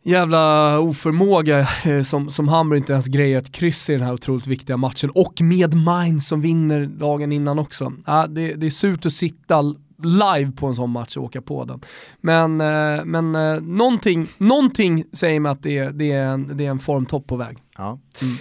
[0.06, 4.46] jävla oförmåga eh, som, som Hamburg inte ens grejer ett kryss i den här otroligt
[4.46, 7.92] viktiga matchen och med Mainz som vinner dagen innan också.
[8.06, 11.64] Ja, det, det är surt att sitta live på en sån match och åka på
[11.64, 11.80] den.
[12.20, 16.70] Men, eh, men eh, någonting, någonting säger mig att det, det, är en, det är
[16.70, 17.58] en formtopp på väg.
[17.78, 17.98] Ja.
[18.22, 18.36] Mm.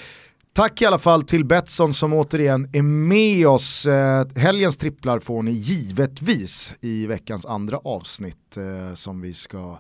[0.53, 3.85] Tack i alla fall till Betsson som återigen är med oss.
[3.85, 8.57] Eh, helgens tripplar får ni givetvis i veckans andra avsnitt
[8.95, 9.77] som vi ska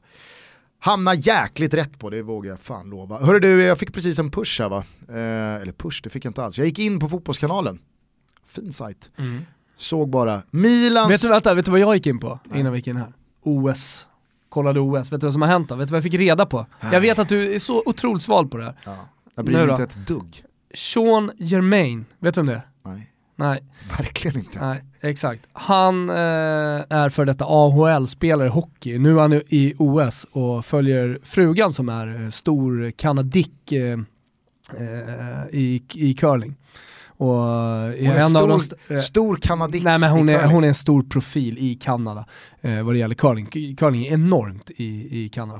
[0.85, 3.19] hamna jäkligt rätt på, det vågar jag fan lova.
[3.19, 4.83] Hörru du, jag fick precis en push här va?
[5.09, 6.57] Eh, eller push, det fick jag inte alls.
[6.57, 7.79] Jag gick in på Fotbollskanalen,
[8.47, 9.11] fin sajt.
[9.17, 9.41] Mm.
[9.77, 11.09] Såg bara Milans...
[11.09, 13.13] Vet du, vänta, vet du vad jag gick in på innan vi gick in här?
[13.43, 14.07] OS.
[14.49, 15.75] Kollade OS, vet du vad som har hänt då?
[15.75, 16.65] Vet du vad jag fick reda på?
[16.91, 18.75] Jag vet att du är så otroligt sval på det här.
[18.85, 18.97] Ja.
[19.35, 20.43] Jag bryr mig inte ett dugg.
[20.73, 22.61] Sean Germain, vet du om det är?
[22.83, 23.11] Nej.
[23.35, 23.63] Nej.
[23.97, 24.59] Verkligen inte.
[24.59, 25.41] Nej, exakt.
[25.53, 26.15] Han eh,
[26.89, 28.97] är för detta AHL-spelare i hockey.
[28.97, 33.99] Nu är han i OS och följer frugan som är eh, stor kanadick eh,
[34.77, 36.55] eh, i, i curling.
[37.17, 40.67] Och hon är en stor, av de stor kanadick Nej men hon är, hon är
[40.67, 42.25] en stor profil i Kanada
[42.61, 43.75] eh, vad det gäller curling.
[43.77, 45.59] Curling är enormt i, i Kanada.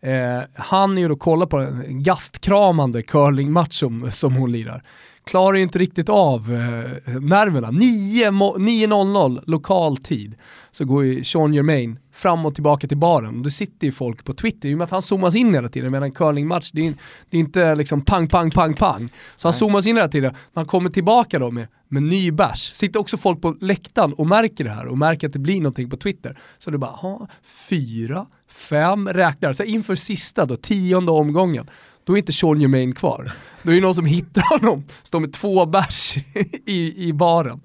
[0.00, 0.08] Ja.
[0.08, 4.82] Eh, han är ju då kolla på en gastkramande curlingmatch som, som hon lirar
[5.26, 7.70] klarar ju inte riktigt av eh, nerverna.
[7.70, 10.34] 9.00 lokal tid
[10.70, 13.42] så går ju Sean Germain fram och tillbaka till baren.
[13.42, 15.92] Det sitter ju folk på Twitter, i och med att han zoomas in hela tiden,
[15.92, 16.94] medan en curlingmatch, det är,
[17.30, 19.08] det är inte liksom pang, pang, pang, pang.
[19.36, 20.32] Så han zoomas in hela tiden.
[20.32, 24.26] När han kommer tillbaka då med, med ny bärs, sitter också folk på läktaren och
[24.26, 26.38] märker det här och märker att det blir någonting på Twitter.
[26.58, 27.28] Så det bara, ha,
[27.68, 29.52] fyra, fem, räknar.
[29.52, 31.70] Så inför sista då, tionde omgången,
[32.04, 33.32] då är inte Sean Germain kvar.
[33.62, 36.16] Då är det någon som hittar honom, står med två bärs
[36.66, 37.60] i, i baren.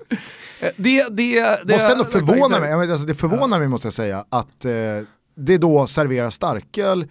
[0.59, 3.59] Eh, det, det, det måste ändå förvåna mig, alltså det förvånar ja.
[3.59, 4.71] mig måste jag säga, att eh,
[5.35, 7.07] det då serveras starköl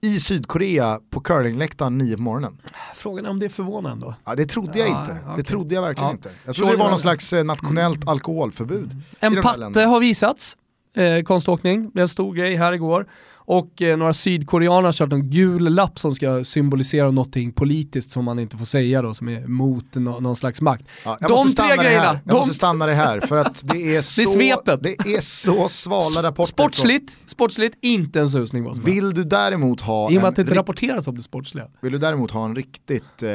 [0.00, 2.58] i Sydkorea på curlingläktaren 9 på morgonen.
[2.94, 4.14] Frågan är om det är förvånande då?
[4.24, 5.36] Ja det trodde jag ja, inte, okay.
[5.36, 6.12] det trodde jag verkligen ja.
[6.12, 6.30] inte.
[6.44, 8.08] Jag trodde det var någon slags eh, nationellt mm.
[8.08, 8.96] alkoholförbud.
[9.20, 10.56] En patte har visats,
[10.96, 13.06] eh, konståkning, är en stor grej här igår
[13.48, 18.24] och eh, några sydkoreaner har kört en gul lapp som ska symbolisera någonting politiskt som
[18.24, 20.84] man inte får säga då, som är mot no någon slags makt.
[21.04, 22.04] Ja, jag de måste tre grejerna.
[22.04, 22.20] Här.
[22.24, 22.38] Jag de...
[22.38, 24.82] måste stanna det här för att det är så, det är svepet.
[24.82, 26.52] Det är så svala rapporter.
[26.52, 30.10] Sportsligt, sportsligt inte en susning vad som Vill du däremot ha...
[30.10, 31.66] I och med att det inte rapporteras om det sportsliga.
[31.80, 33.30] Vill du däremot ha en riktigt eh,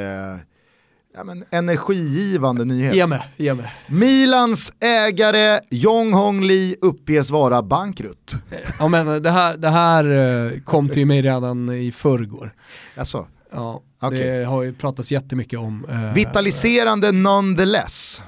[1.16, 2.96] ja, men energigivande nyhet.
[2.96, 3.74] Ge mig, ge mig.
[3.88, 8.36] Milans ägare Jong Hong Lee uppges vara bankrutt.
[8.80, 10.04] Ja men det här, det här
[10.52, 12.54] eh, kom till mig redan i förrgår.
[12.96, 13.28] Alltså.
[13.52, 14.20] Ja, okay.
[14.20, 15.86] det har ju pratats jättemycket om.
[15.90, 18.24] Eh, Vitaliserande nonetheless.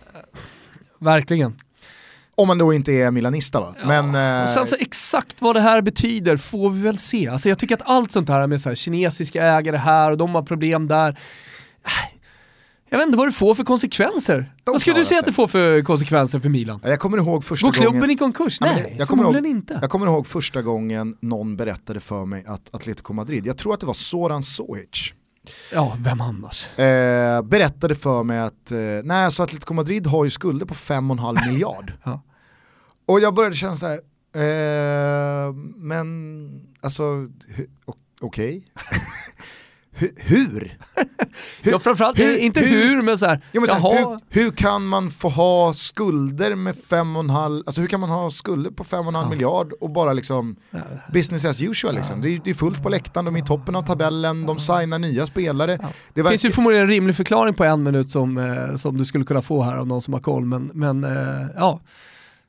[1.00, 1.56] Verkligen.
[2.38, 3.76] Om man då inte är milanista va?
[3.82, 3.88] Ja.
[3.88, 4.54] Men, eh...
[4.54, 7.28] sen så exakt vad det här betyder får vi väl se.
[7.28, 10.36] Alltså jag tycker att allt sånt här med så här, kinesiska ägare här och de
[10.36, 11.20] har problem där
[12.96, 14.54] jag vet inte vad det får för konsekvenser.
[14.64, 15.20] De vad skulle du säga sig.
[15.20, 16.80] att det får för konsekvenser för Milan?
[16.84, 18.12] Jag kommer ihåg första Går klubben gången...
[18.12, 18.62] i konkurs?
[18.62, 19.80] Nej, jag förmodligen ihåg, inte.
[19.82, 23.80] Jag kommer ihåg första gången någon berättade för mig att Atletico Madrid, jag tror att
[23.80, 25.14] det var Soran Sohic,
[25.74, 26.80] Ja, vem annars?
[26.80, 31.52] Eh, berättade för mig att eh, nej, alltså Atletico Madrid har ju skulder på 5,5
[31.52, 31.93] miljard.
[32.04, 32.22] ja.
[33.06, 34.00] Och jag började känna så här,
[34.36, 37.04] eh, men alltså
[38.22, 38.68] okej.
[38.82, 39.00] Okay.
[39.96, 40.14] hur?
[40.18, 40.78] hur?
[41.72, 44.86] ja framförallt, hur, inte hur, hur men såhär, ja, men så här, hur, hur, kan
[44.86, 49.30] man få ha skulder med 5,5, alltså hur kan man ha skulder på 5,5 ja.
[49.30, 50.56] miljard och bara liksom
[51.14, 52.22] business as usual liksom.
[52.22, 55.00] Det, är, det är fullt på läktaren, de är i toppen av tabellen, de signar
[55.00, 55.78] nya spelare.
[55.82, 55.89] Ja.
[56.14, 56.32] Det verkar...
[56.32, 59.41] finns ju förmodligen en rimlig förklaring på en minut som, eh, som du skulle kunna
[59.41, 61.82] få här av någon som har koll, men, men eh, ja.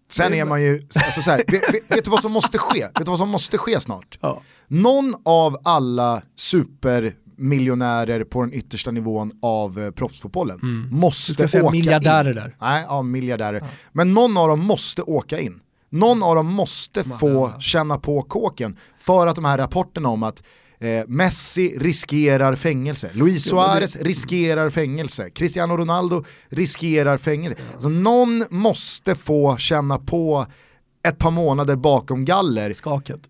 [0.09, 2.81] Sen är man ju, alltså så här, vet, vet, vet, du vad som måste ske?
[2.81, 4.19] Vet du vad som måste ske snart?
[4.21, 4.43] Ja.
[4.69, 10.89] Någon av alla super miljonärer på den yttersta nivån av eh, proffsfotbollen mm.
[10.91, 12.35] måste åka säga miljardärer in.
[12.35, 12.57] där.
[12.61, 13.61] Nej, ja, miljardärer.
[13.61, 13.69] Ja.
[13.93, 15.61] Men någon av dem måste åka in.
[15.91, 20.43] Någon av dem måste få känna på kåken för att de här rapporterna om att
[20.79, 27.57] eh, Messi riskerar fängelse, Luis Suarez riskerar fängelse, Cristiano Ronaldo riskerar fängelse.
[27.75, 30.47] Alltså, någon måste få känna på
[31.09, 32.73] ett par månader bakom galler.
[32.73, 33.21] Skaket.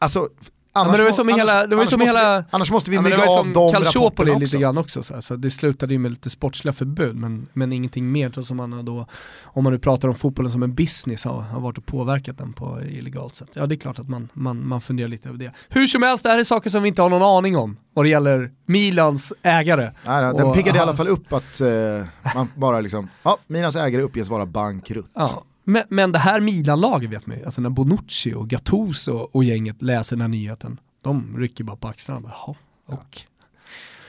[0.00, 0.28] Alltså
[0.74, 2.96] Annars, ja, det var som annars, hela, det var som hela, vi, annars måste vi
[2.96, 4.38] ja, av de rapporterna också.
[4.38, 5.02] lite grann också.
[5.02, 8.84] Så, så det slutade ju med lite sportsliga förbud men, men ingenting mer som man
[8.84, 9.06] då,
[9.42, 12.52] om man nu pratar om fotbollen som en business, har, har varit och påverkat den
[12.52, 13.48] på illegalt sätt.
[13.54, 15.52] Ja det är klart att man, man, man funderar lite över det.
[15.68, 18.04] Hur som helst, det här är saker som vi inte har någon aning om vad
[18.04, 19.90] det gäller Milans ägare.
[20.06, 22.04] Nej, den piggade i alla fall upp att uh,
[22.34, 25.10] man bara liksom, ja, Milans ägare uppges vara bankrutt.
[25.14, 25.44] Ja.
[25.64, 29.82] Men, men det här Milan-laget vet man ju, alltså när Bonucci och Gattuso och gänget
[29.82, 32.20] läser den här nyheten, de rycker bara på axlarna.
[32.24, 32.54] Jaha,
[32.86, 33.20] och.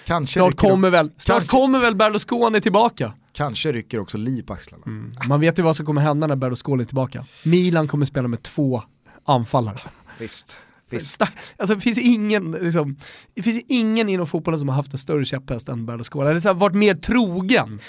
[0.05, 3.13] Kanske snart kommer, väl, snart kanske, kommer väl Berlusconi tillbaka.
[3.31, 4.83] Kanske rycker också Li på axlarna.
[4.85, 5.13] Mm.
[5.27, 7.25] Man vet ju vad som kommer hända när Berlusconi är tillbaka.
[7.43, 8.83] Milan kommer spela med två
[9.25, 9.79] anfallare.
[10.19, 10.57] Visst.
[10.93, 11.21] Visst.
[11.57, 12.97] Alltså, det, finns ingen, liksom,
[13.33, 16.33] det finns ingen inom fotbollen som har haft en större käpphäst än Berlusconi.
[16.33, 17.79] Det har varit mer trogen.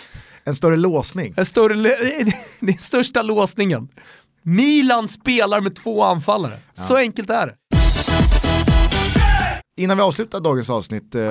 [0.44, 1.34] En större låsning.
[1.36, 1.74] En större,
[2.60, 3.88] den största låsningen.
[4.42, 6.58] Milan spelar med två anfallare.
[6.74, 6.82] Ja.
[6.82, 7.54] Så enkelt är det.
[9.76, 11.30] Innan vi avslutar dagens avsnitt, eh,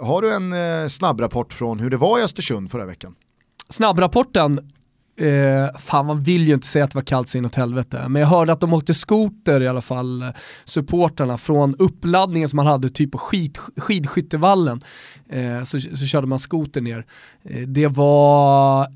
[0.00, 3.14] har du en eh, snabbrapport från hur det var i Östersund förra veckan?
[3.68, 4.70] Snabbrapporten,
[5.16, 8.22] eh, fan man vill ju inte säga att det var kallt så inåt helvete, men
[8.22, 10.28] jag hörde att de åkte skoter i alla fall, eh,
[10.64, 14.80] supporterna från uppladdningen som man hade typ på skid, skidskyttevallen,
[15.28, 17.06] eh, så, så körde man skoter ner.
[17.44, 18.86] Eh, det var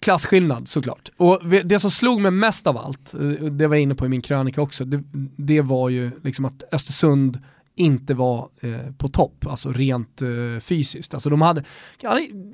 [0.00, 1.10] klasskillnad såklart.
[1.16, 3.20] Och det som slog mig mest av allt, eh,
[3.50, 5.02] det var jag inne på i min krönika också, det,
[5.36, 7.38] det var ju liksom att Östersund
[7.78, 11.14] inte var eh, på topp, alltså rent eh, fysiskt.
[11.14, 11.62] Alltså de hade,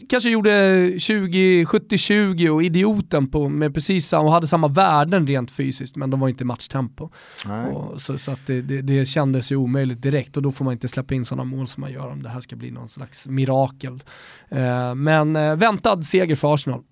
[0.09, 0.51] kanske gjorde
[0.91, 6.21] 20-70-20 och idioten på, med precis samma, och hade samma värden rent fysiskt, men de
[6.21, 7.11] var inte matchtempo.
[7.73, 10.89] Och, så, så det, det, det, kändes ju omöjligt direkt och då får man inte
[10.89, 14.03] släppa in sådana mål som man gör om det här ska bli någon slags mirakel.
[14.49, 16.83] Eh, men eh, väntad seger för Arsenal.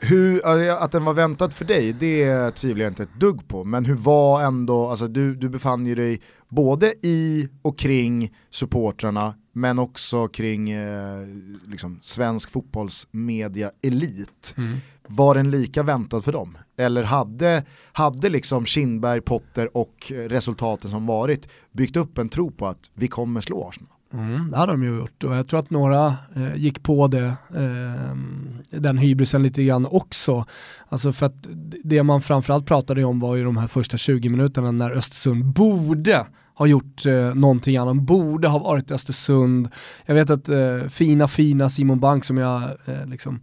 [0.00, 0.46] Hur,
[0.82, 3.64] att den var väntad för dig, det tvivlar jag inte ett dugg på.
[3.64, 6.20] Men hur var ändå, alltså du, du befann ju dig
[6.50, 11.26] både i och kring supportrarna men också kring eh,
[11.66, 14.54] liksom, svensk fotbollsmedia elit.
[14.56, 14.76] Mm.
[15.06, 16.58] Var den lika väntad för dem?
[16.76, 22.66] Eller hade, hade liksom Kindberg, Potter och resultaten som varit byggt upp en tro på
[22.66, 23.99] att vi kommer slå Arsenal?
[24.12, 26.06] Mm, det hade de ju gjort och jag tror att några
[26.36, 28.16] eh, gick på det, eh,
[28.70, 30.44] den hybrisen lite grann också.
[30.88, 31.46] Alltså för att
[31.84, 36.26] det man framförallt pratade om var ju de här första 20 minuterna när Östersund borde
[36.54, 39.68] ha gjort eh, någonting annat, borde ha varit Östersund.
[40.06, 43.40] Jag vet att eh, fina, fina Simon Bank som jag eh, liksom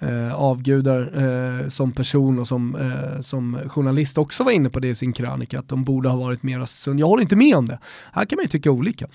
[0.00, 4.88] eh, avgudar eh, som person och som, eh, som journalist också var inne på det
[4.88, 7.00] i sin krönika, att de borde ha varit mer Östersund.
[7.00, 7.78] Jag håller inte med om det.
[8.12, 9.06] Här kan man ju tycka olika.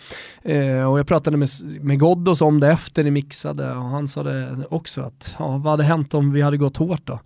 [0.42, 1.50] Eh, och jag pratade med,
[1.82, 5.72] med Ghoddos om det efter det mixade och han sa det också att ja, vad
[5.72, 7.20] hade hänt om vi hade gått hårt då?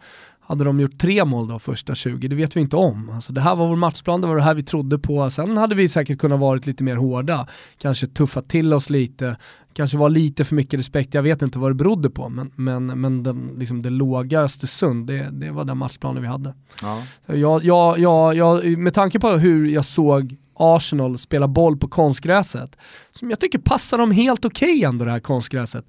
[0.50, 2.28] Hade de gjort tre mål då första 20?
[2.28, 3.10] Det vet vi inte om.
[3.10, 5.30] Alltså det här var vår matchplan, det var det här vi trodde på.
[5.30, 7.48] Sen hade vi säkert kunnat varit lite mer hårda,
[7.78, 9.38] kanske tuffat till oss lite,
[9.74, 12.30] kanske var lite för mycket respekt, jag vet inte vad det berodde på.
[12.30, 16.54] Men, men, men den, liksom det låga Östersund, det, det var den matchplanen vi hade.
[16.82, 17.04] Ja.
[17.26, 22.78] Jag, jag, jag, jag, med tanke på hur jag såg Arsenal spela boll på konstgräset,
[23.12, 25.86] som jag tycker passar dem helt okej okay ändå det här konstgräset.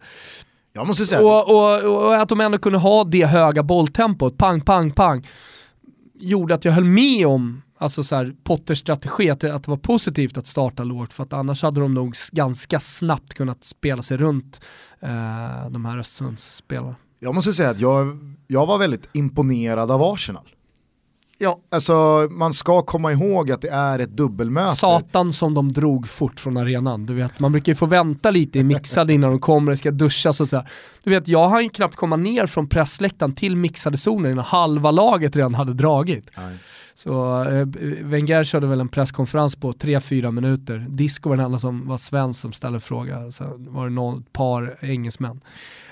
[0.72, 4.60] Jag måste säga och, och, och, att de ändå kunde ha det höga bolltempot, pang,
[4.60, 5.28] pang, pang,
[6.14, 9.70] gjorde att jag höll med om alltså så här, Potters strategi, att det, att det
[9.70, 14.02] var positivt att starta lågt, för att annars hade de nog ganska snabbt kunnat spela
[14.02, 14.60] sig runt
[15.00, 16.94] eh, de här Östersundsspelarna.
[17.18, 20.48] Jag måste säga att jag, jag var väldigt imponerad av Arsenal.
[21.42, 21.60] Ja.
[21.70, 24.76] Alltså man ska komma ihåg att det är ett dubbelmöte.
[24.76, 27.06] Satan som de drog fort från arenan.
[27.06, 29.90] Du vet, man brukar ju få vänta lite i mixade innan de kommer, det ska
[29.90, 30.70] duschas och sådär.
[31.04, 34.90] Du vet, jag hann ju knappt komma ner från pressläktaren till mixade zonen innan halva
[34.90, 36.30] laget redan hade dragit.
[36.36, 36.56] Nej.
[36.94, 37.66] Så eh,
[38.02, 40.86] Wenger körde väl en presskonferens på 3-4 minuter.
[40.88, 43.30] Disco var den enda som var svensk som ställde fråga.
[43.30, 45.40] Sen var det någon, par engelsmän.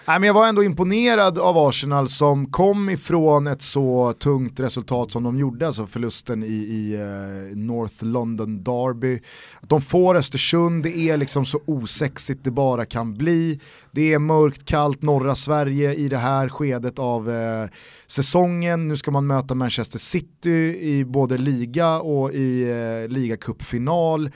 [0.08, 5.12] Nej, men jag var ändå imponerad av Arsenal som kom ifrån ett så tungt resultat
[5.12, 9.20] som de gjorde, alltså förlusten i, i uh, North London Derby.
[9.60, 13.60] Att de får Östersund, det är liksom så osexigt det bara kan bli.
[13.90, 17.68] Det är mörkt, kallt, norra Sverige i det här skedet av uh,
[18.06, 18.88] säsongen.
[18.88, 24.30] Nu ska man möta Manchester City i både liga och i uh, ligacupfinal.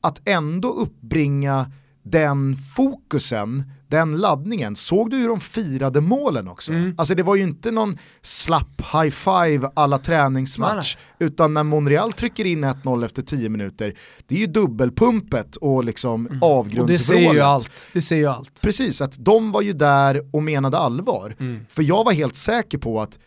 [0.00, 1.72] Att ändå uppbringa
[2.02, 4.76] den fokusen den laddningen.
[4.76, 6.72] Såg du hur de firade målen också?
[6.72, 6.94] Mm.
[6.98, 12.12] Alltså det var ju inte någon slapp high five alla träningsmatch, nej, utan när Monreal
[12.12, 13.94] trycker in 1-0 efter 10 minuter,
[14.26, 16.42] det är ju dubbelpumpet och liksom mm.
[16.42, 16.98] avgrundsvrålet.
[16.98, 17.90] Det ser ju allt.
[17.92, 18.62] Det ser ju allt.
[18.62, 21.36] Precis, att de var ju där och menade allvar.
[21.40, 21.66] Mm.
[21.68, 23.18] För jag var helt säker på att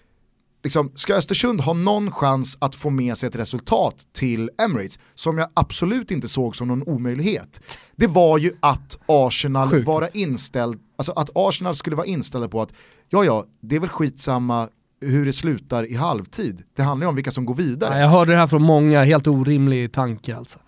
[0.64, 5.38] liksom, ska Östersund ha någon chans att få med sig ett resultat till Emirates, som
[5.38, 7.62] jag absolut inte såg som någon omöjlighet,
[7.96, 9.88] det var ju att Arsenal Sjukt.
[9.88, 12.74] vara inställd, alltså att Arsenal skulle vara inställda på att
[13.10, 14.70] ja ja, det är väl skitsamma
[15.02, 16.64] hur det slutar i halvtid.
[16.76, 17.96] Det handlar ju om vilka som går vidare.
[17.96, 20.60] Ja, jag hörde det här från många, helt orimlig tanke alltså.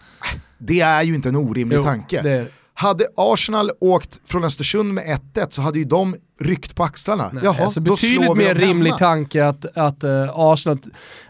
[0.57, 2.21] Det är ju inte en orimlig jo, tanke.
[2.21, 7.29] Det hade Arsenal åkt från Östersund med 1-1 så hade ju de ryckt på axlarna.
[7.33, 8.97] Nej, Jaha, alltså betydligt mer rimlig hemma.
[8.97, 10.79] tanke att, att uh, Arsenal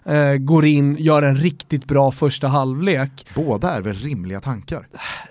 [0.10, 3.28] uh, går in, gör en riktigt bra första halvlek.
[3.36, 4.88] Båda är väl rimliga tankar?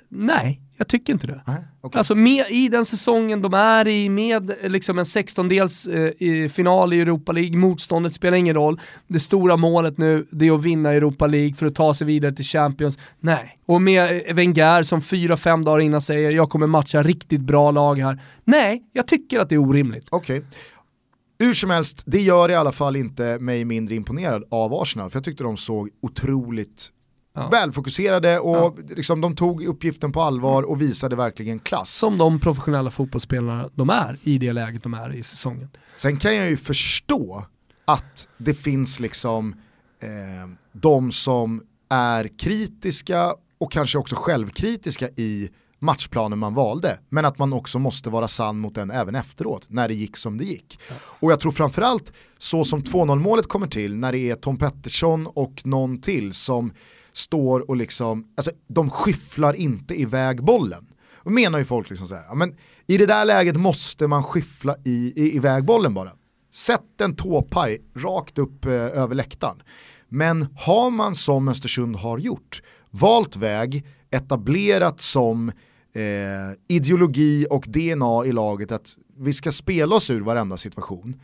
[0.09, 1.43] Nej, jag tycker inte det.
[1.47, 1.99] Nej, okay.
[1.99, 7.01] Alltså med, i den säsongen de är i, med liksom en 16-dels eh, final i
[7.01, 8.81] Europa League, motståndet spelar ingen roll.
[9.07, 12.33] Det stora målet nu, det är att vinna Europa League för att ta sig vidare
[12.33, 12.99] till Champions.
[13.21, 13.59] Nej.
[13.67, 17.99] Och med Wenger som fyra, fem dagar innan säger jag kommer matcha riktigt bra lag
[17.99, 18.19] här.
[18.45, 20.07] Nej, jag tycker att det är orimligt.
[20.11, 20.39] Okej.
[20.39, 20.51] Okay.
[21.39, 25.17] Hur som helst, det gör i alla fall inte mig mindre imponerad av Arsenal, för
[25.17, 26.91] jag tyckte de såg otroligt
[27.35, 27.49] Ja.
[27.49, 28.75] Välfokuserade och ja.
[28.89, 31.91] liksom, de tog uppgiften på allvar och visade verkligen klass.
[31.95, 35.69] Som de professionella fotbollsspelarna de är i det läget de är i säsongen.
[35.97, 37.45] Sen kan jag ju förstå
[37.85, 39.55] att det finns liksom
[40.01, 46.99] eh, de som är kritiska och kanske också självkritiska i matchplanen man valde.
[47.09, 50.39] Men att man också måste vara sann mot den även efteråt, när det gick som
[50.39, 50.79] det gick.
[50.95, 55.27] Och jag tror framförallt så som 2-0 målet kommer till, när det är Tom Pettersson
[55.27, 56.73] och någon till som
[57.13, 60.87] står och liksom, alltså de skyfflar inte iväg bollen.
[61.25, 62.55] Då menar ju folk liksom så här, men
[62.87, 66.13] i det där läget måste man skyffla i, i, iväg bollen bara.
[66.53, 69.63] Sätt en tåpaj rakt upp eh, över läktaren.
[70.09, 75.49] Men har man som Östersund har gjort, valt väg, etablerat som
[75.93, 76.03] eh,
[76.69, 81.21] ideologi och DNA i laget att vi ska spela oss ur varenda situation,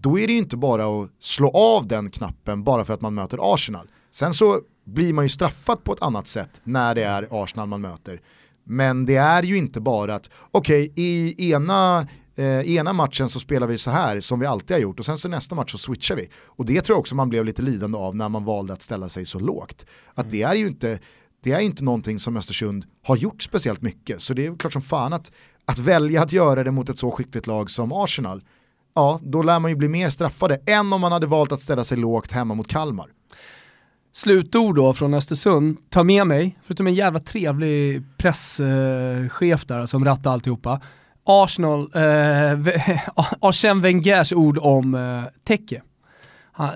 [0.00, 3.14] då är det ju inte bara att slå av den knappen bara för att man
[3.14, 3.90] möter Arsenal.
[4.10, 7.80] Sen så blir man ju straffad på ett annat sätt när det är Arsenal man
[7.80, 8.20] möter.
[8.64, 13.40] Men det är ju inte bara att, okej, okay, i ena, eh, ena matchen så
[13.40, 15.78] spelar vi så här som vi alltid har gjort och sen så nästa match så
[15.78, 16.28] switchar vi.
[16.36, 19.08] Och det tror jag också man blev lite lidande av när man valde att ställa
[19.08, 19.86] sig så lågt.
[20.14, 20.98] Att det är ju inte,
[21.42, 24.20] det är inte någonting som Östersund har gjort speciellt mycket.
[24.22, 25.32] Så det är klart som fan att,
[25.64, 28.42] att välja att göra det mot ett så skickligt lag som Arsenal,
[28.94, 31.84] ja då lär man ju bli mer straffade än om man hade valt att ställa
[31.84, 33.06] sig lågt hemma mot Kalmar.
[34.12, 40.04] Slutord då från Östersund, ta med mig, förutom en jävla trevlig presschef eh, där som
[40.04, 40.80] rattar alltihopa,
[41.24, 42.00] Arsenal, eh,
[43.40, 45.82] Arsène Wengers ord om eh, täcke.
[46.56, 46.70] Han,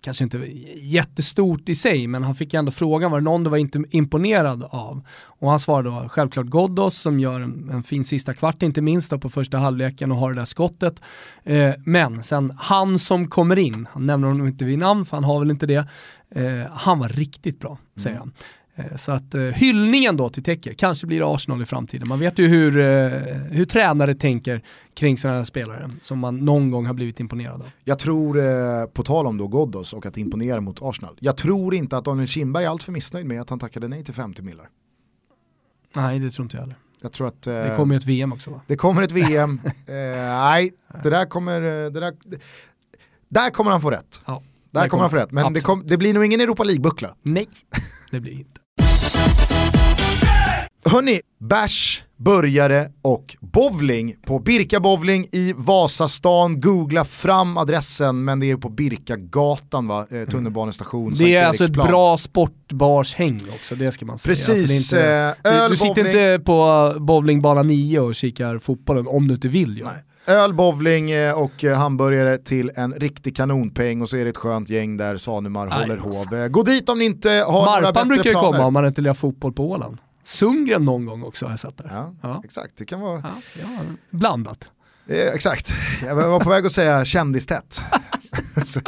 [0.00, 0.38] kanske inte
[0.76, 4.62] jättestort i sig, men han fick ändå frågan, var det någon du var inte imponerad
[4.70, 5.06] av?
[5.24, 9.10] Och han svarade då självklart Ghoddos som gör en, en, fin sista kvart inte minst
[9.10, 11.02] då på första halvleken och har det där skottet.
[11.44, 15.24] Eh, men sen han som kommer in, han nämner honom inte vid namn för han
[15.24, 15.88] har väl inte det,
[16.34, 18.18] Eh, han var riktigt bra, säger mm.
[18.18, 18.32] han.
[18.76, 22.08] Eh, så att eh, hyllningen då till Teke, kanske blir Arsenal i framtiden.
[22.08, 23.10] Man vet ju hur, eh,
[23.50, 24.62] hur tränare tänker
[24.94, 27.70] kring sådana här spelare som man någon gång har blivit imponerad av.
[27.84, 31.74] Jag tror, eh, på tal om då Ghoddos och att imponera mot Arsenal, jag tror
[31.74, 34.68] inte att Daniel Kindberg är alltför missnöjd med att han tackade nej till 50 millar.
[35.92, 36.76] Nej, det tror inte jag heller.
[37.00, 38.60] Jag tror att, eh, det kommer ett VM också va?
[38.66, 40.72] Det kommer ett VM, nej,
[41.02, 42.12] det där kommer, det där,
[43.28, 44.22] där kommer han få rätt.
[44.26, 44.42] Ja.
[44.70, 47.14] Där kommer han få rätt, men det, kom, det, blir nog ingen Europa League-buckla.
[47.22, 47.48] Nej,
[48.10, 48.60] det blir inte.
[50.94, 56.60] Hörni, bärs, burgare och bowling på Birka Bowling i Vasastan.
[56.60, 61.10] Googla fram adressen, men det är på Birkagatan va, eh, tunnelbanestation.
[61.10, 64.30] Det Sankt är alltså ett bra sportbarshäng också, det ska man säga.
[64.30, 64.70] Precis.
[64.70, 69.34] Alltså inte, öl, du, du sitter inte på bowlingbana 9 och kikar fotbollen om du
[69.34, 69.78] inte vill.
[69.78, 69.86] Ja.
[69.86, 70.36] Nej.
[70.36, 74.36] Öl, bowling eh, och eh, hamburgare till en riktig kanonpeng och så är det ett
[74.36, 76.34] skönt gäng där Svanemar håller hov.
[76.34, 78.08] Eh, gå dit om ni inte har Marpan några bättre planer.
[78.08, 79.98] brukar ju komma om man inte lirar fotboll på Åland.
[80.24, 81.90] Sundgren någon gång också har jag sett där.
[81.90, 82.42] Ja, ja.
[82.44, 82.76] exakt.
[82.76, 83.22] Det kan vara...
[83.60, 83.66] Ja,
[84.10, 84.70] blandat.
[85.06, 85.72] Eh, exakt.
[86.02, 87.80] Jag var på väg att säga kändistätt.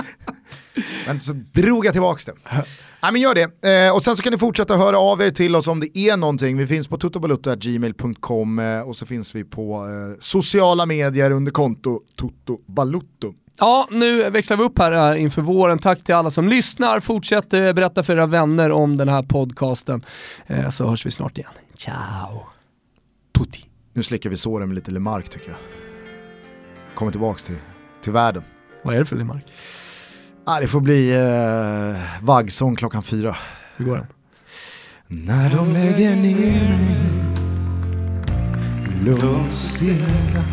[1.07, 2.64] Men så drog jag tillbaka det.
[3.01, 3.87] Ja, men gör det.
[3.87, 6.16] Eh, och sen så kan ni fortsätta höra av er till oss om det är
[6.16, 6.57] någonting.
[6.57, 12.01] Vi finns på totobalutto.gmail.com eh, och så finns vi på eh, sociala medier under konto
[12.16, 13.34] totobalutto.
[13.59, 15.78] Ja, nu växlar vi upp här eh, inför våren.
[15.78, 17.00] Tack till alla som lyssnar.
[17.00, 20.04] Fortsätt eh, berätta för era vänner om den här podcasten.
[20.46, 21.50] Eh, så hörs vi snart igen.
[21.74, 22.46] Ciao.
[23.38, 23.64] Tutti.
[23.92, 25.59] Nu slickar vi såren med lite Lemark tycker jag.
[26.94, 27.57] Kommer tillbaks till,
[28.02, 28.42] till världen.
[28.82, 29.44] Vad är det för Lemark?
[30.44, 33.36] Ah, det får bli eh, vaggsång klockan fyra.
[33.76, 34.07] Hur går den?
[35.07, 37.26] När de lägger ner mig
[39.04, 40.44] lugnt och stilla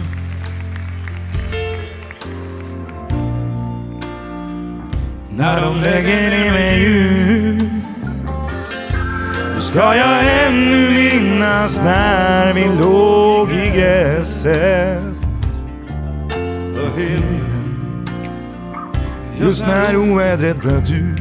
[5.38, 7.64] när de lägger ner mig djupt.
[9.56, 15.04] Då ska jag ännu minnas när vi låg i gräset.
[16.76, 18.06] För himlen,
[19.40, 21.20] just när ovädret bröt ut.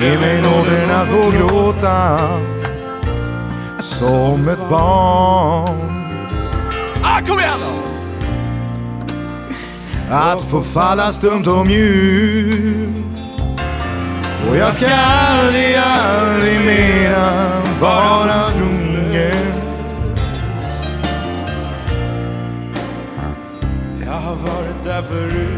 [0.00, 2.18] Ge mig nåden att få gråta
[3.80, 5.78] som ett barn.
[7.02, 7.87] Ah, kom igen då!
[10.10, 12.98] Att få falla stumt och mjukt
[14.50, 19.52] och jag ska aldrig, aldrig mera vara trogen
[24.04, 25.57] Jag har varit där förut.